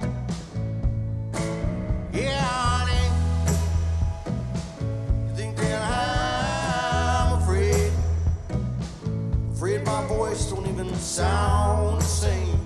Yeah, 2.12 2.38
honey, 2.42 3.08
you 5.26 5.34
think 5.34 5.56
that 5.56 5.80
I'm 5.80 7.40
afraid? 7.40 7.92
Afraid 9.52 9.86
my 9.86 10.06
voice 10.06 10.50
don't 10.50 10.66
even 10.66 10.94
sound 10.96 12.02
the 12.02 12.04
same. 12.04 12.60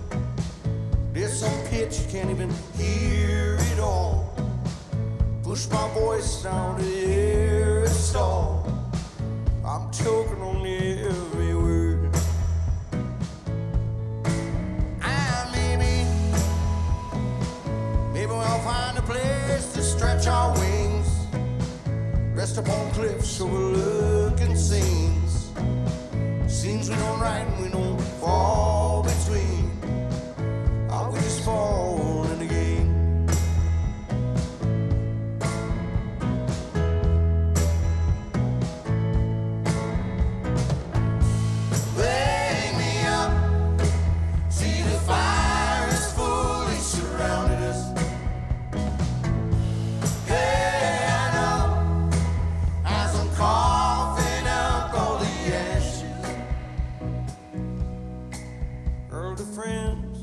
There's 1.13 1.39
some 1.39 1.57
pitch 1.69 2.01
you 2.01 2.07
can't 2.11 2.31
even 2.31 2.51
hear 2.77 3.57
it 3.61 3.79
all. 3.79 4.35
Push 5.45 5.69
my 5.69 5.89
voice 5.95 6.43
down 6.43 6.79
to 6.79 6.85
hear 6.85 7.85
it 7.85 7.91
stall. 7.91 8.67
I'm 9.65 9.89
choking 9.93 10.40
upon 22.61 22.91
cliffs 22.91 23.41
overlooking 23.41 24.55
scenes. 24.55 25.51
Scenes 26.47 26.91
we 26.91 26.97
don't 26.97 27.19
write 27.19 27.47
and 27.47 27.63
we 27.63 27.69
don't 27.71 27.99
fall 28.21 28.90
Early 59.41 59.55
friends 59.55 60.19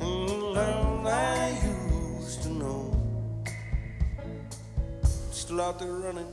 and 0.00 0.28
the 0.28 0.34
love 0.34 1.06
I 1.06 1.58
used 2.20 2.42
to 2.42 2.50
know. 2.50 2.96
Still 5.32 5.60
out 5.60 5.80
there 5.80 5.90
running. 5.90 6.32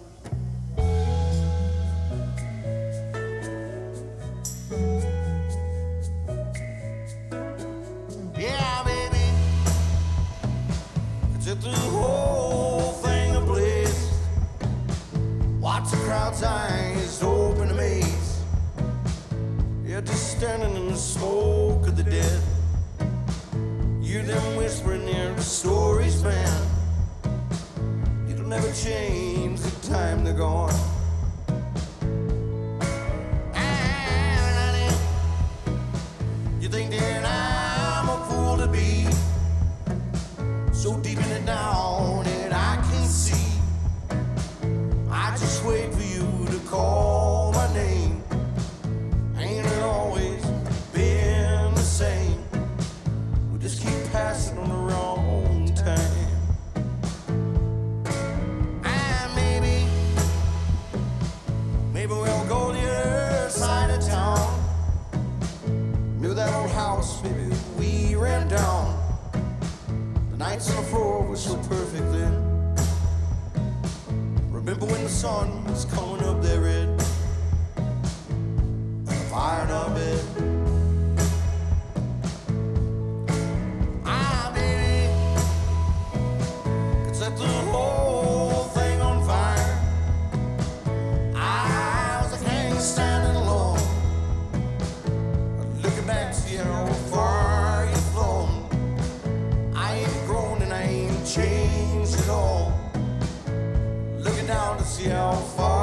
se 104.92 105.08
é 105.08 105.16
alfa 105.16 105.81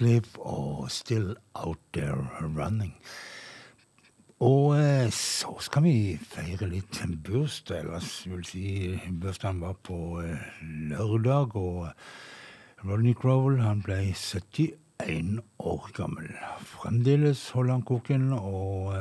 live 0.00 0.40
og 0.40 0.90
Still 0.90 1.34
Out 1.54 1.78
There 1.92 2.28
Running. 2.40 2.94
Og 4.40 4.78
eh, 4.78 5.10
så 5.12 5.52
skal 5.60 5.84
vi 5.84 6.16
feire 6.16 6.68
litt 6.70 7.02
en 7.04 7.18
bursdag. 7.20 7.82
Ellers 7.82 8.10
vil 8.24 8.44
si 8.48 8.64
bursdagen 9.20 9.60
var 9.60 9.76
på 9.84 10.20
eh, 10.24 10.62
lørdag, 10.92 11.56
og 11.60 11.90
eh, 11.90 12.10
Rodney 12.86 13.12
Crowell 13.12 13.60
han 13.60 13.82
ble 13.84 13.98
71 14.14 15.40
år 15.60 15.90
gammel. 15.96 16.32
Fremdeles 16.72 17.46
holder 17.52 17.76
han 17.76 17.88
koken 17.88 18.30
og 18.38 18.96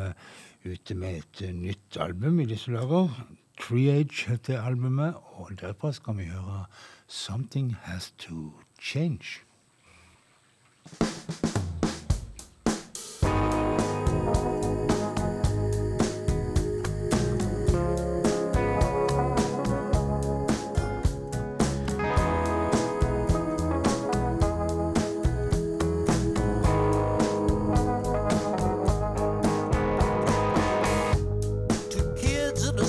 ute 0.67 0.95
med 0.99 1.21
et 1.21 1.45
nytt 1.55 1.99
album 2.03 2.43
i 2.43 2.49
disse 2.49 2.75
dager. 2.75 3.11
Treage 3.59 4.27
heter 4.27 4.59
albumet, 4.63 5.15
og 5.39 5.55
derfra 5.59 5.91
skal 5.95 6.19
vi 6.19 6.31
høre 6.31 6.65
Something 7.07 7.77
Has 7.87 8.11
To 8.25 8.59
Change. 8.79 9.48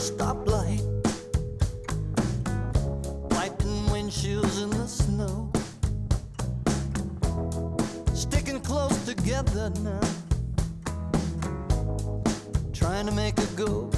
stoplight, 0.01 0.83
wiping 3.33 3.85
windshields 3.93 4.63
in 4.63 4.71
the 4.71 4.89
snow. 4.89 5.60
together 9.31 9.71
now. 9.85 10.01
Trying 12.73 13.07
to 13.07 13.13
make 13.13 13.39
a 13.39 13.47
go 13.55 13.89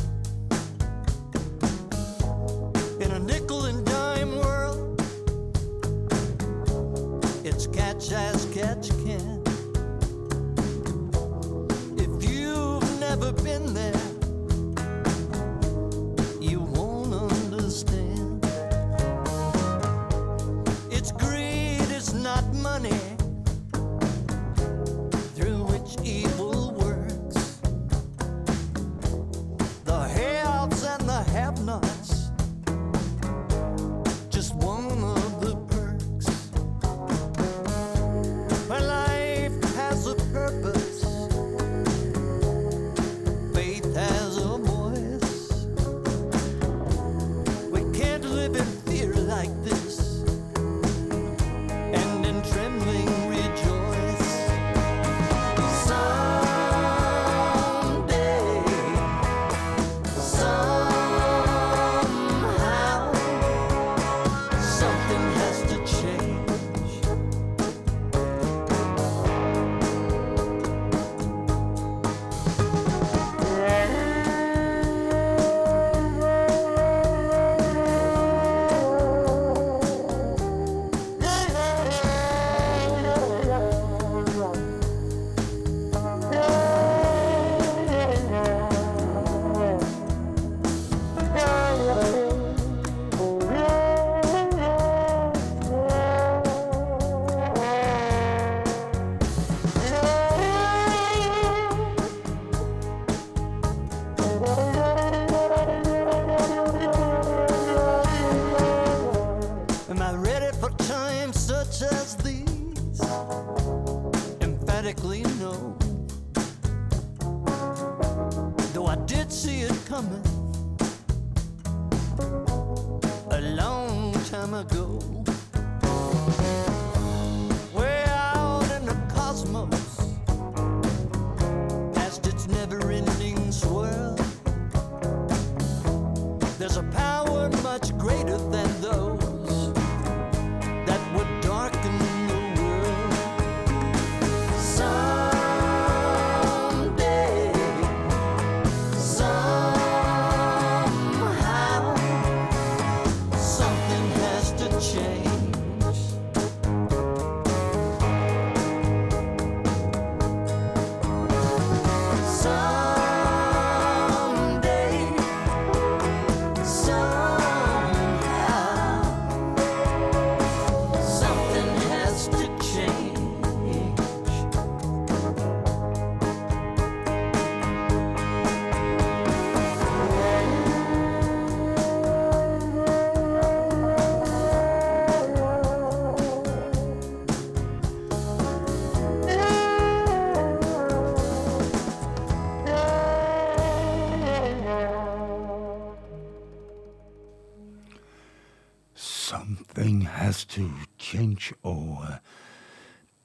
To 200.53 200.69
Change 200.99 201.55
og 201.63 202.05
eh, 202.05 202.17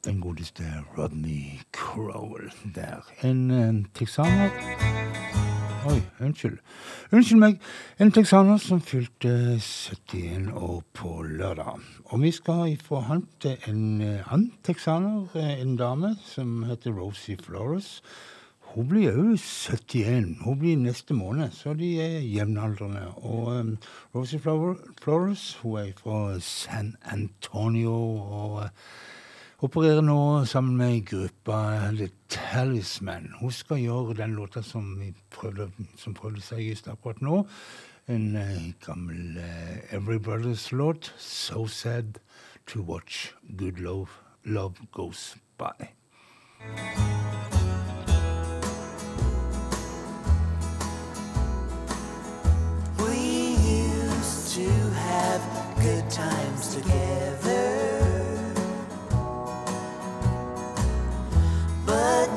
den 0.06 0.22
godeste 0.22 0.64
Rodney 0.98 1.60
Crowell 1.76 2.52
der. 2.76 3.04
En 3.24 3.88
texaner 3.94 4.50
Oi, 5.88 6.02
unnskyld. 6.20 6.58
Unnskyld 7.12 7.40
meg. 7.40 7.60
En 8.00 8.12
texaner 8.12 8.58
som 8.64 8.80
fylte 8.82 9.60
71 9.60 10.50
år 10.56 10.82
på 10.94 11.22
lørdag. 11.24 11.84
Og 12.06 12.24
vi 12.24 12.32
skal 12.32 12.78
få 12.84 13.00
han 13.08 13.28
til 13.44 13.56
en 13.68 14.02
uh, 14.02 14.34
annen 14.34 14.54
texaner, 14.64 15.28
uh, 15.36 15.62
en 15.62 15.78
dame 15.80 16.16
som 16.24 16.64
heter 16.68 16.96
Rosie 16.96 17.38
Flores. 17.44 18.02
Hun 18.78 18.86
blir 18.86 19.16
òg 19.18 19.34
71. 19.42 20.38
Hun 20.46 20.60
blir 20.62 20.78
neste 20.78 21.18
måned, 21.18 21.50
så 21.58 21.74
de 21.74 21.96
er 21.98 22.20
jevnaldrende. 22.22 23.08
Og 23.26 23.48
um, 23.56 23.78
Rosie 24.16 24.40
Flores 24.40 25.56
hun 25.64 25.80
er 25.82 25.94
fra 25.98 26.40
San 26.40 26.96
Antonio. 27.12 27.98
og... 28.16 28.58
Uh, 28.64 28.70
opererer 29.58 30.02
nå 30.02 30.46
sammen 30.46 30.78
med 30.78 31.06
gruppa 31.06 31.90
The 31.98 32.10
Talisman. 32.30 33.32
Hun 33.40 33.52
skal 33.52 33.82
gjøre 33.82 34.14
den 34.14 34.36
låta 34.38 34.62
som, 34.62 35.02
prøvde, 35.34 35.72
som 35.98 36.14
prøvde 36.14 36.42
seg 36.42 36.62
just 36.70 36.88
akkurat 36.88 37.22
nå. 37.22 37.42
En 38.08 38.36
uh, 38.36 38.70
gammel 38.86 39.42
uh, 39.42 39.96
Every 39.96 40.20
Brothers-låt. 40.20 41.14
So 41.18 41.66
sad 41.68 42.20
to 42.68 42.82
watch 42.82 43.34
good 43.58 43.80
love, 43.80 44.10
love 44.46 44.74
goes 44.92 45.36
by. 45.58 45.90
Have 55.18 55.44
good 55.82 56.10
times 56.12 56.76
together. 56.76 58.54
But 61.86 62.28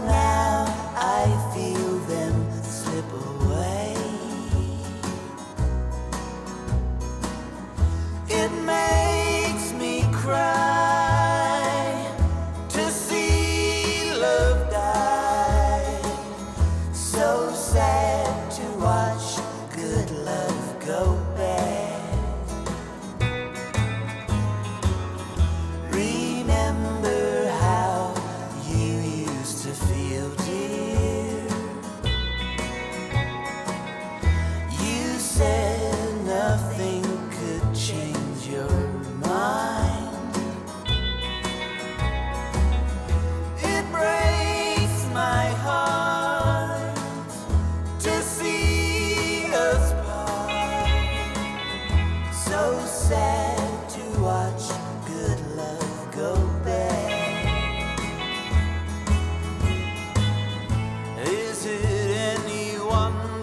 any 62.92 63.39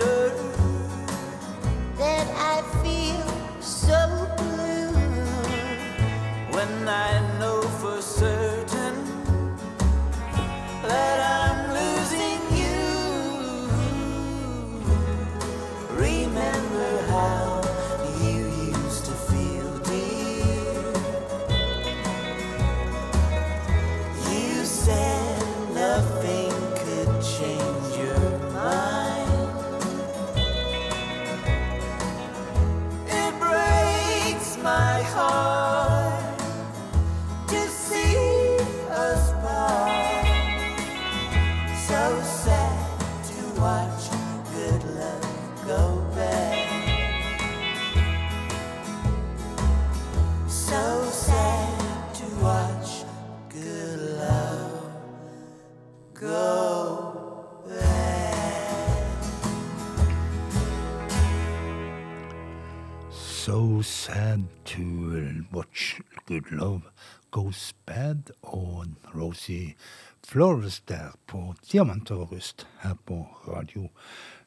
Flores 70.38 70.84
der 70.86 71.16
på 71.26 71.56
Diamant 71.66 72.12
og 72.14 72.32
rust 72.32 72.68
her 72.84 72.94
på 73.10 73.16
Radio 73.48 73.88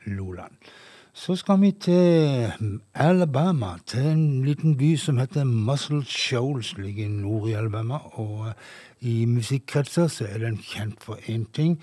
Loland. 0.06 0.52
Så 1.12 1.34
skal 1.36 1.58
vi 1.60 1.72
til 1.72 2.52
Alabama, 2.94 3.72
til 3.86 4.06
en 4.12 4.44
liten 4.44 4.76
by 4.78 4.92
som 4.96 5.18
heter 5.18 5.44
Muscle 5.44 6.04
Shoals, 6.04 6.76
ligger 6.78 7.08
nord 7.08 7.48
i 7.48 7.56
Alabama. 7.58 7.98
Og 8.22 8.52
i 9.00 9.24
musikkretser 9.24 10.06
så 10.06 10.28
er 10.30 10.38
den 10.38 10.60
kjent 10.62 11.02
for 11.02 11.18
én 11.26 11.50
ting. 11.52 11.80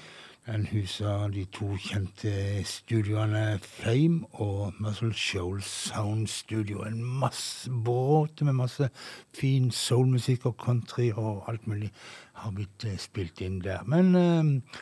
Den 0.47 0.65
huser 0.71 1.27
de 1.27 1.41
to 1.51 1.73
kjente 1.75 2.31
studioene 2.63 3.59
Fame 3.59 4.23
og 4.31 4.77
Muscle 4.79 5.13
Shoals 5.13 5.65
Sound 5.65 6.27
Studio. 6.31 6.85
En 6.87 7.03
masse 7.03 7.69
båter 7.83 8.47
med 8.47 8.55
masse 8.55 8.87
fin 9.35 9.67
soulmusikk 9.71 10.45
og 10.45 10.55
country 10.63 11.09
og 11.11 11.43
alt 11.51 11.67
mulig 11.67 11.91
har 12.39 12.55
blitt 12.55 12.87
eh, 12.87 12.95
spilt 12.95 13.43
inn 13.43 13.59
der. 13.59 13.83
Men 13.91 14.15
eh, 14.15 14.79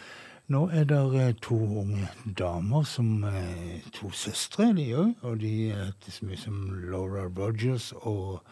nå 0.53 0.61
er 0.69 0.85
det 0.85 1.41
to 1.41 1.57
unge 1.81 2.11
damer 2.37 2.85
som 2.85 3.23
eh, 3.25 3.81
To 3.97 4.13
søstre, 4.13 4.69
de 4.77 4.91
òg. 4.93 5.15
Og 5.25 5.41
de 5.41 5.55
heter 5.73 6.11
så 6.13 6.29
mye 6.29 6.37
som 6.45 6.61
Laura 6.91 7.25
Rogers 7.25 7.89
og 8.03 8.43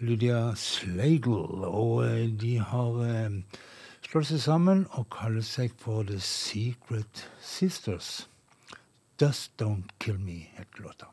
Lydia 0.00 0.48
Slagle. 0.58 1.70
Og 1.70 2.08
eh, 2.08 2.26
de 2.26 2.56
har 2.58 3.04
slått 4.10 4.26
seg 4.26 4.40
sammen 4.42 4.80
og 4.98 5.04
kaller 5.14 5.44
seg 5.46 5.70
for 5.78 6.02
The 6.02 6.18
Secret 6.18 7.28
Sisters. 7.46 8.26
Dust 9.22 9.52
Don't 9.62 9.94
Kill 10.02 10.18
Me 10.18 10.48
heter 10.56 10.82
låta. 10.82 11.12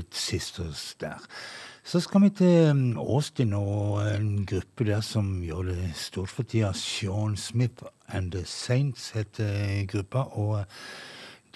Secret 0.00 0.14
Sisters 0.14 0.96
der. 1.00 1.18
Så 1.84 2.00
skal 2.00 2.22
vi 2.22 2.30
til 2.30 2.74
mm, 2.74 2.98
Austin 2.98 3.52
og 3.52 4.00
en 4.16 4.46
gruppe 4.46 4.84
der 4.84 5.00
som 5.00 5.42
gjør 5.42 5.62
det 5.62 5.92
stort 5.94 6.28
for 6.28 6.42
tida. 6.42 6.72
Sean 6.72 7.36
Smith 7.36 7.84
and 8.08 8.32
The 8.32 8.44
Saints 8.44 9.10
heter 9.10 9.86
gruppa. 9.86 10.18
og 10.18 10.60
eh, 10.60 10.64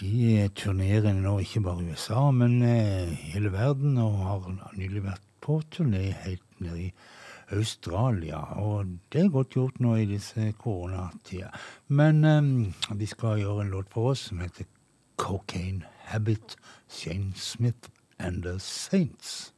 de 0.00 0.48
turnerer 0.54 1.12
nå 1.12 1.38
ikke 1.38 1.60
bare 1.60 1.84
i 1.84 1.90
USA, 1.90 2.30
men 2.30 2.62
hele 3.14 3.52
verden, 3.52 3.96
og 3.98 4.16
har 4.18 4.72
nylig 4.76 5.04
vært 5.04 5.22
på 5.40 5.62
turné 5.70 6.10
helt 6.24 6.60
nede 6.60 6.80
i 6.82 6.92
Australia. 7.52 8.58
Og 8.58 8.86
det 9.12 9.20
er 9.20 9.30
godt 9.30 9.54
gjort 9.54 9.80
nå 9.80 9.94
i 9.94 10.04
disse 10.10 10.52
koronatider. 10.58 11.54
Men 11.88 12.24
um, 12.24 12.74
vi 12.98 13.06
skal 13.06 13.38
gjøre 13.38 13.62
en 13.62 13.70
låt 13.70 13.92
for 13.92 14.10
oss 14.10 14.26
som 14.28 14.40
heter 14.40 14.66
Cocaine 15.16 15.84
Habit, 16.10 16.56
Shane 16.88 17.32
Smith 17.36 17.93
and 18.18 18.42
the 18.42 18.60
Saints. 18.60 19.53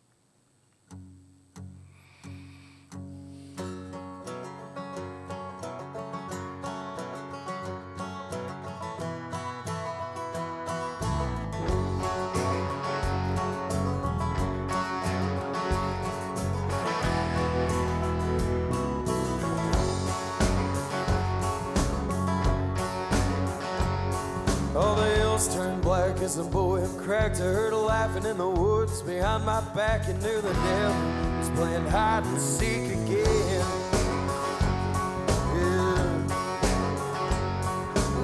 As 26.27 26.35
the 26.35 26.43
boy 26.43 26.85
cracked, 26.99 27.37
I 27.37 27.45
heard 27.45 27.73
a 27.73 27.77
laughing 27.77 28.25
in 28.25 28.37
the 28.37 28.51
woods 28.51 29.01
behind 29.01 29.45
my 29.45 29.61
back 29.77 30.09
and 30.09 30.21
knew 30.21 30.41
the 30.41 30.53
devil 30.53 31.39
was 31.39 31.49
playing 31.51 31.87
hide 31.87 32.25
and 32.25 32.41
seek 32.41 32.91
again. 32.99 33.65
Yeah. 35.55 36.27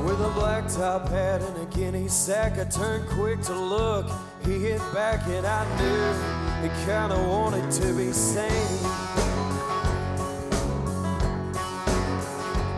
With 0.05 0.21
a 0.21 0.33
black 0.35 0.67
top 0.67 1.09
hat 1.11 1.43
and 1.43 1.57
a 1.59 1.67
guinea 1.67 2.09
sack, 2.09 2.59
I 2.59 2.65
turned 2.65 3.09
quick 3.09 3.41
to 3.43 3.55
look. 3.55 4.11
He 4.45 4.59
hit 4.59 4.83
back 4.93 5.25
and 5.29 5.47
I 5.47 5.63
knew 5.79 6.13
he 6.65 6.71
kinda 6.85 7.17
wanted 7.29 7.71
to 7.71 7.93
be 7.95 8.11
sane. 8.11 8.83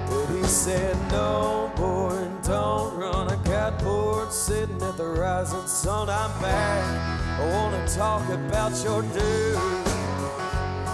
But 0.06 0.26
he 0.36 0.42
said, 0.42 0.94
No, 1.10 1.72
boy, 1.76 2.28
don't 2.42 2.94
run. 2.98 3.14
Got 3.64 3.82
bored 3.82 4.30
sitting 4.30 4.82
at 4.82 4.98
the 4.98 5.06
rising 5.06 5.66
sun. 5.66 6.10
I'm 6.10 6.30
back. 6.42 7.40
I 7.40 7.48
wanna 7.54 7.88
talk 7.88 8.28
about 8.28 8.72
your 8.84 9.00
dude. 9.00 9.58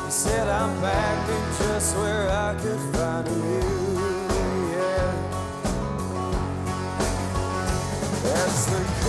He 0.05 0.11
said 0.12 0.47
I'm 0.47 0.81
back 0.81 1.29
in 1.29 1.43
just 1.59 1.97
where 1.97 2.29
I 2.31 2.55
could 2.62 2.79
find 2.95 3.27
you. 3.27 3.61
Yeah. 4.71 5.14
That's 8.23 8.66
the 8.66 8.99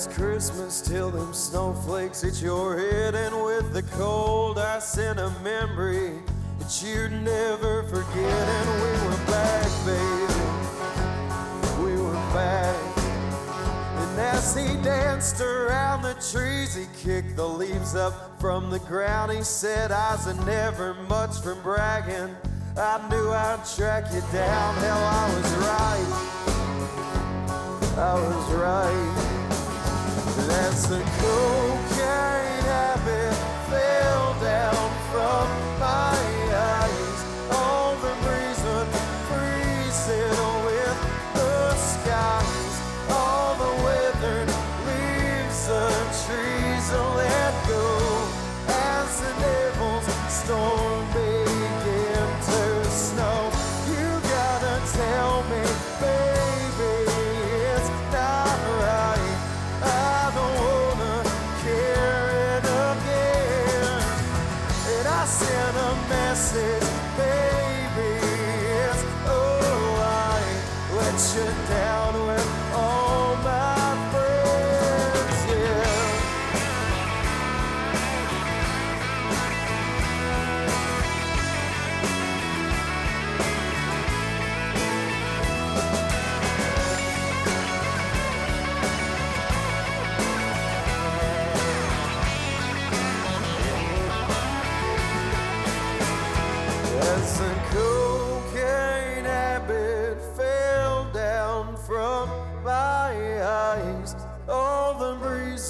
last 0.00 0.16
Christmas 0.16 0.80
till 0.80 1.10
them 1.10 1.34
snowflakes 1.34 2.22
hit 2.22 2.40
your 2.40 2.78
head, 2.78 3.14
and 3.14 3.44
with 3.44 3.74
the 3.74 3.82
cold, 3.98 4.58
I 4.58 4.78
sent 4.78 5.20
a 5.20 5.28
memory 5.42 6.12
that 6.58 6.82
you'd 6.82 7.12
never 7.22 7.82
forget. 7.82 8.48
And 8.48 8.68
we 8.82 8.92
were 9.06 9.26
back, 9.26 9.68
baby. 9.84 10.32
We 11.84 12.00
were 12.02 12.32
back. 12.32 12.98
And 13.98 14.20
as 14.20 14.56
he 14.56 14.82
danced 14.82 15.42
around 15.42 16.00
the 16.00 16.14
trees, 16.32 16.74
he 16.74 16.86
kicked 17.02 17.36
the 17.36 17.46
leaves 17.46 17.94
up 17.94 18.40
from 18.40 18.70
the 18.70 18.78
ground. 18.78 19.32
He 19.32 19.42
said, 19.42 19.92
I's 19.92 20.26
a 20.26 20.34
never 20.46 20.94
much 21.10 21.42
from 21.42 21.60
bragging. 21.60 22.34
I 22.74 23.06
knew 23.10 23.28
I'd 23.32 23.66
track 23.76 24.04
you 24.14 24.22
down. 24.32 24.74
Hell, 24.76 25.04
I 25.04 25.34
was 25.34 25.52
right. 25.56 26.40
I 27.98 28.14
was 28.14 28.52
right. 28.54 29.29
That's 30.50 30.86
the 30.88 30.98
cocaine 30.98 32.64
habit 32.64 33.34
fell 33.70 34.34
down 34.40 34.90
from 35.12 35.69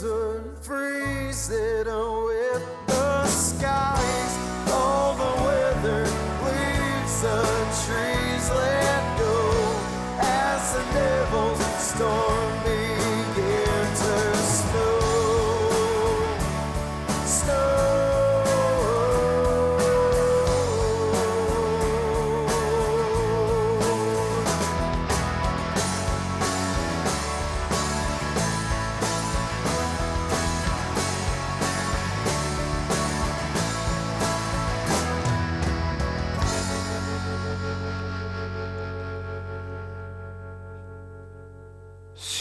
reason 0.03 0.57
freeze 0.63 1.51
it 1.51 1.87
with 1.87 2.20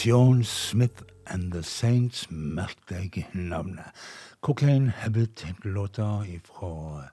Sean 0.00 0.42
Smith 0.42 1.02
and 1.26 1.52
The 1.52 1.62
Saints, 1.62 2.30
merk 2.30 2.88
jeg 2.88 3.26
navnet. 3.34 3.84
Cocaine 4.40 4.88
Habit 4.88 5.44
låta 5.62 6.24
fra 6.44 7.04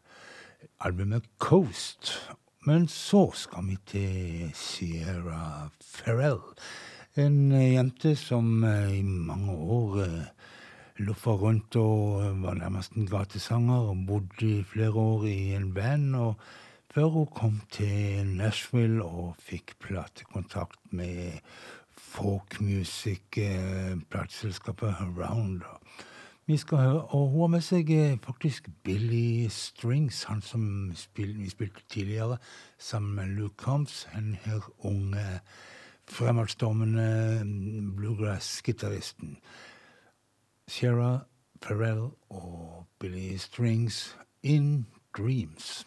albumet 0.80 1.24
Coast. 1.38 2.32
Men 2.64 2.88
så 2.88 3.32
skal 3.36 3.68
vi 3.68 3.76
til 3.86 4.52
Sierra 4.56 5.68
Farrell. 5.84 6.40
En 7.16 7.52
eh, 7.52 7.74
jente 7.74 8.16
som 8.16 8.64
eh, 8.64 9.00
i 9.00 9.04
mange 9.04 9.52
år 9.52 10.08
loffa 11.04 11.36
rundt 11.36 11.76
og 11.76 12.24
eh, 12.24 12.42
var 12.44 12.56
nærmest 12.56 12.96
en 12.96 13.12
gatesanger. 13.12 13.92
og 13.92 14.06
Bodde 14.08 14.48
i 14.48 14.64
flere 14.64 14.96
år 14.96 15.26
i 15.28 15.54
en 15.60 15.74
band. 15.74 16.16
og 16.16 16.40
Før 16.94 17.12
hun 17.18 17.28
kom 17.36 17.62
til 17.70 18.26
Nashville 18.26 19.04
og 19.04 19.36
fikk 19.44 19.76
platekontakt 19.84 20.80
med 20.96 21.44
folk 22.18 22.62
music-plateselskapet 22.62 24.96
Around. 25.00 25.62
Vi 26.46 26.58
skal 26.58 26.78
høre, 26.78 27.02
og 27.02 27.30
Hun 27.30 27.40
har 27.40 27.48
med 27.48 27.62
seg 27.62 27.90
eh, 27.90 28.18
faktisk 28.24 28.70
Billy 28.84 29.48
Strings, 29.50 30.24
han 30.24 30.42
som 30.42 30.92
spil, 30.96 31.40
vi 31.40 31.50
spilte 31.50 31.82
tidligere, 31.90 32.38
sammen 32.78 33.16
med 33.16 33.28
Luke 33.28 33.56
Combs. 33.58 34.08
En 34.18 34.38
her 34.42 34.60
unge, 34.80 35.40
fremadstormende 36.10 37.42
mm, 37.46 37.96
bluegrass-gitaristen. 37.96 39.38
Sierra 40.68 41.20
Farrell 41.64 42.10
og 42.30 42.86
Billy 43.00 43.38
Strings 43.38 44.18
in 44.44 44.86
Dreams. 45.18 45.86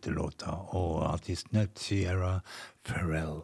Heter 0.00 0.16
låta, 0.16 0.50
og 0.72 1.12
artisten 1.12 1.58
er 1.60 1.66
Sierra 1.76 2.40
Farrell. 2.84 3.42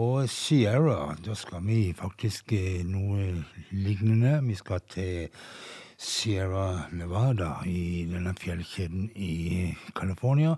Og 0.00 0.28
Sierra, 0.30 1.16
da 1.26 1.34
skal 1.34 1.60
vi 1.66 1.92
faktisk 1.92 2.52
eh, 2.52 2.86
noe 2.88 3.44
lignende. 3.70 4.38
Vi 4.46 4.54
skal 4.54 4.80
til 4.88 5.28
Sierra 5.98 6.86
Nevada 6.92 7.58
i 7.66 8.06
denne 8.08 8.32
fjellkjeden 8.38 9.10
i 9.14 9.74
California. 9.94 10.54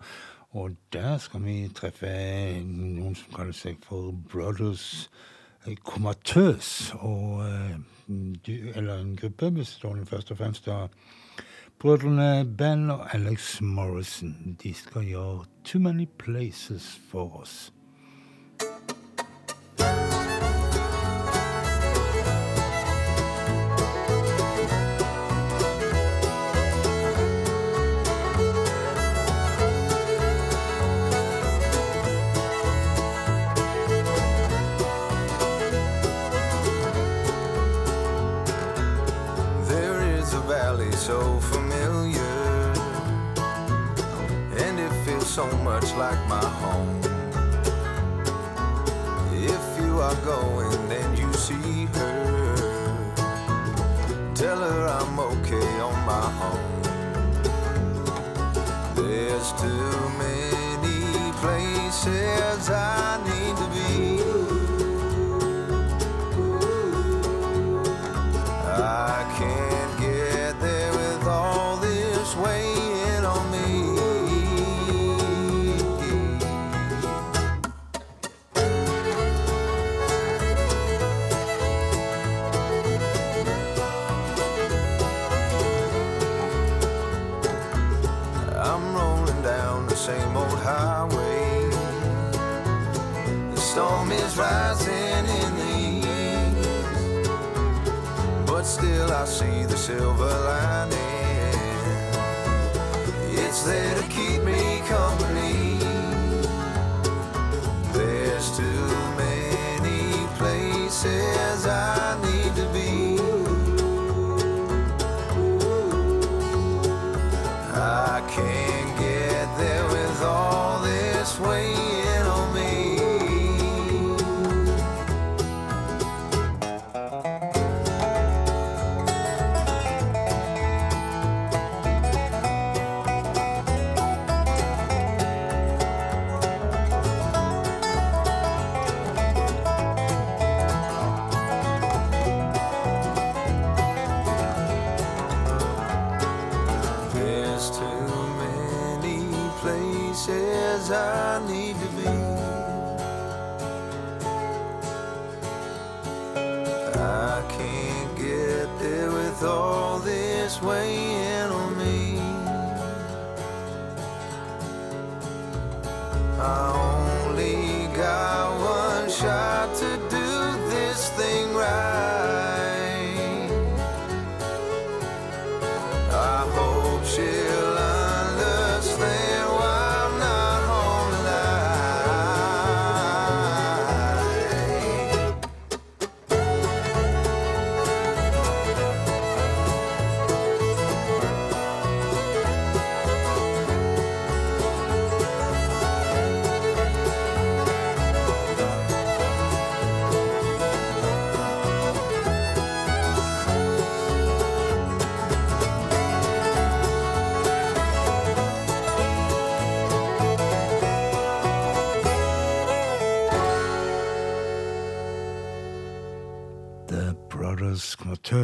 Og 0.52 0.76
der 0.92 1.18
skal 1.18 1.42
vi 1.42 1.56
treffe 1.74 2.12
noen 2.62 3.16
som 3.18 3.34
kaller 3.34 3.56
seg 3.56 3.82
for 3.82 4.12
Brothers 4.12 5.10
Komatøs. 5.82 6.92
Og, 7.00 7.42
eh, 7.48 8.76
eller 8.76 8.94
en 9.00 9.16
gruppe 9.16 9.50
bestående 9.50 10.06
først 10.06 10.30
og 10.30 10.38
fremst 10.38 10.68
av 10.68 10.92
Brødrene 11.82 12.56
Ben 12.58 12.90
og 12.90 13.14
Alex 13.14 13.60
Morrison 13.60 14.56
de 14.62 14.74
skal 14.74 15.02
gjøre 15.04 15.44
Too 15.64 15.80
Many 15.80 16.08
Places 16.18 17.00
for 17.10 17.40
oss. 17.40 17.72
So 45.32 45.46
much 45.64 45.94
like 45.94 46.28
my 46.28 46.44
home. 46.60 47.00
If 49.32 49.64
you 49.80 49.98
are 49.98 50.14
going, 50.16 50.88
then 50.90 51.16
you 51.16 51.32
see 51.32 51.86
her. 51.86 53.04
Tell 54.34 54.58
her 54.58 54.88
I'm 54.88 55.18
okay 55.18 55.80
on 55.80 55.96
my 56.04 56.28
own. 56.50 56.82
There's 58.94 59.52
too 59.52 60.10
many 60.18 61.32
places 61.40 62.68
I 62.68 63.01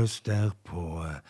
Quarters 0.08 0.20
der 0.24 0.50
på 0.64 1.04
eh, 1.04 1.20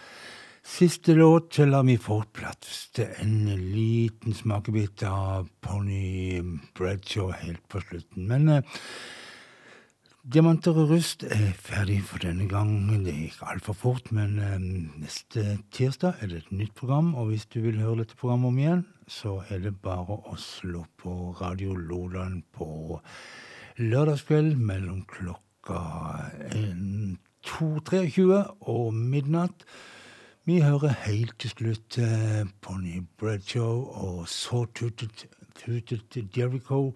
siste 0.63 1.15
låt 1.15 1.51
til 1.57 1.73
La 1.73 1.83
mi 1.83 1.97
plass 1.99 2.91
til 2.95 3.09
en 3.21 3.49
liten 3.75 4.35
smakebit 4.35 5.03
av 5.03 5.49
Pony 5.61 6.41
Bradshaw 6.75 7.33
helt 7.33 7.63
på 7.69 7.81
slutten. 7.81 8.29
Men 8.29 8.49
eh, 8.49 8.63
Diamanter 10.23 10.77
og 10.77 10.91
rust 10.91 11.25
er 11.25 11.55
ferdig 11.57 12.03
for 12.05 12.19
denne 12.19 12.47
gang. 12.47 12.87
Det 13.03 13.15
gikk 13.15 13.43
altfor 13.43 13.75
fort, 13.75 14.13
men 14.13 14.39
eh, 14.39 14.59
neste 15.03 15.59
tirsdag 15.73 16.15
er 16.21 16.29
det 16.29 16.45
et 16.45 16.53
nytt 16.53 16.75
program. 16.75 17.15
Og 17.17 17.33
hvis 17.33 17.47
du 17.47 17.61
vil 17.61 17.81
høre 17.81 18.05
dette 18.05 18.15
programmet 18.15 18.53
om 18.53 18.59
igjen, 18.59 18.87
så 19.09 19.41
er 19.49 19.59
det 19.65 19.81
bare 19.83 20.21
å 20.23 20.37
slå 20.39 20.85
på 21.01 21.35
Radio 21.41 21.75
Loland 21.75 22.45
på 22.55 23.01
lørdagskveld 23.79 24.55
mellom 24.59 25.03
klokka 25.09 25.83
2.23 27.49 28.43
og 28.61 28.95
midnatt. 28.95 29.65
Vi 30.45 30.61
hører 30.61 30.95
helt 31.05 31.35
til 31.39 31.51
slutt 31.51 31.99
eh, 31.99 32.47
Pony 32.61 33.03
Bradshaw 33.19 33.83
og 34.05 34.29
Sawtooted 34.29 35.27
Tooted 35.59 36.23
Jericho. 36.37 36.95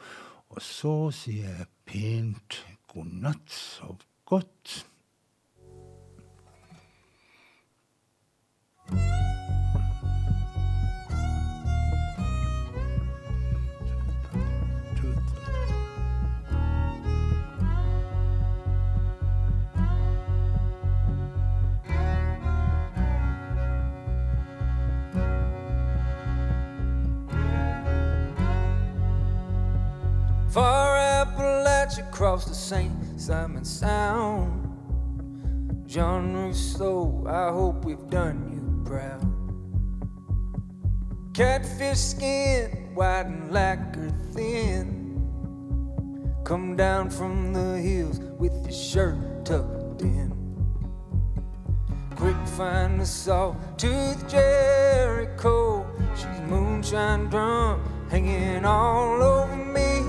Og 0.49 0.63
så 0.63 1.11
sier 1.17 1.49
jeg 1.49 1.69
pent 1.89 2.63
god 2.93 3.13
natt, 3.25 3.53
sov 3.53 4.01
godt. 4.29 4.87
Far 30.53 30.99
Appalachia 30.99 32.07
across 32.07 32.45
the 32.45 32.55
St. 32.55 32.93
Simon 33.19 33.65
Sound. 33.65 34.69
Jean 35.87 36.35
Rousseau, 36.35 37.25
I 37.27 37.51
hope 37.51 37.87
we've 37.87 38.11
done 38.11 38.51
you 38.53 38.85
proud. 38.85 39.27
Catfish 41.33 41.97
skin, 41.97 42.91
white 42.93 43.25
and 43.25 43.51
lacquer 43.51 44.11
thin. 44.35 45.19
Come 46.45 46.77
down 46.77 47.09
from 47.09 47.55
the 47.55 47.79
hills 47.79 48.21
with 48.39 48.53
your 48.65 48.73
shirt 48.73 49.47
tucked 49.47 50.03
in. 50.03 50.37
Quick 52.15 52.37
find 52.59 53.01
the 53.01 53.07
sawtooth 53.07 54.29
Jericho. 54.29 55.87
She's 56.15 56.41
moonshine 56.47 57.31
drunk, 57.31 57.81
hanging 58.11 58.67
all 58.67 59.23
over 59.23 59.57
me. 59.57 60.02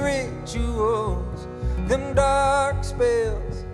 Rituals, 0.00 1.46
them 1.88 2.14
dark 2.14 2.82
spells. 2.82 3.64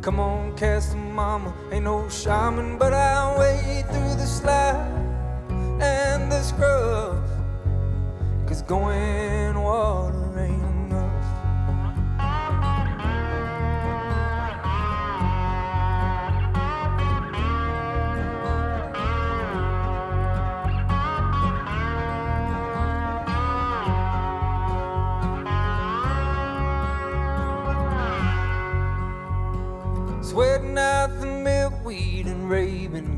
Come 0.00 0.20
on, 0.20 0.56
cast 0.56 0.96
mama, 0.96 1.54
ain't 1.70 1.84
no 1.84 2.08
shaman, 2.08 2.78
but 2.78 2.92
I'll 2.92 3.38
wade 3.38 3.86
through 3.86 4.14
the 4.16 4.26
slide 4.26 4.90
and 5.80 6.30
the 6.30 6.42
scrub. 6.42 7.22
Cause 8.46 8.62
going 8.62 9.60
water 9.60 10.38
ain't 10.38 10.77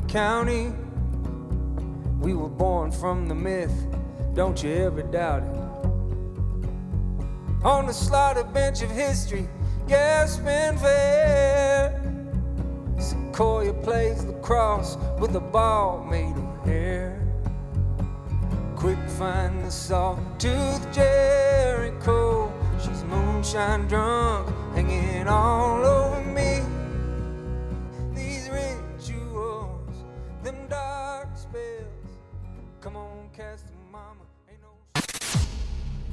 County. 0.08 0.72
We 2.20 2.34
were 2.34 2.48
born 2.48 2.90
from 2.92 3.28
the 3.28 3.34
myth, 3.34 3.72
don't 4.34 4.62
you 4.62 4.70
ever 4.70 5.02
doubt 5.02 5.42
it. 5.42 5.56
On 7.64 7.86
the 7.86 7.92
slaughter 7.92 8.44
bench 8.44 8.82
of 8.82 8.90
history, 8.90 9.48
gasping 9.86 10.78
fair. 10.78 12.00
Sequoia 12.98 13.72
plays 13.72 14.24
lacrosse 14.24 14.96
with 15.18 15.34
a 15.36 15.40
ball 15.40 16.04
made 16.04 16.36
of 16.36 16.64
hair. 16.66 17.20
Quick 18.76 18.98
find 19.18 19.64
the 19.64 19.70
sawtooth 19.70 20.92
Jericho. 20.92 22.52
She's 22.82 23.04
moonshine 23.04 23.86
drunk, 23.88 24.48
hanging 24.74 25.28
all 25.28 25.84
over 25.84 26.09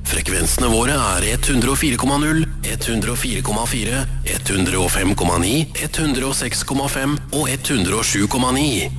Frekvensene 0.07 0.69
våre 0.71 0.95
er 1.17 1.25
104,0, 1.37 2.45
104,4, 2.63 4.05
105,9, 4.37 5.51
106,5 5.87 7.17
og 7.33 7.49
107,9. 7.49 8.89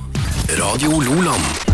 Radio 0.59 0.99
Loland. 0.99 1.68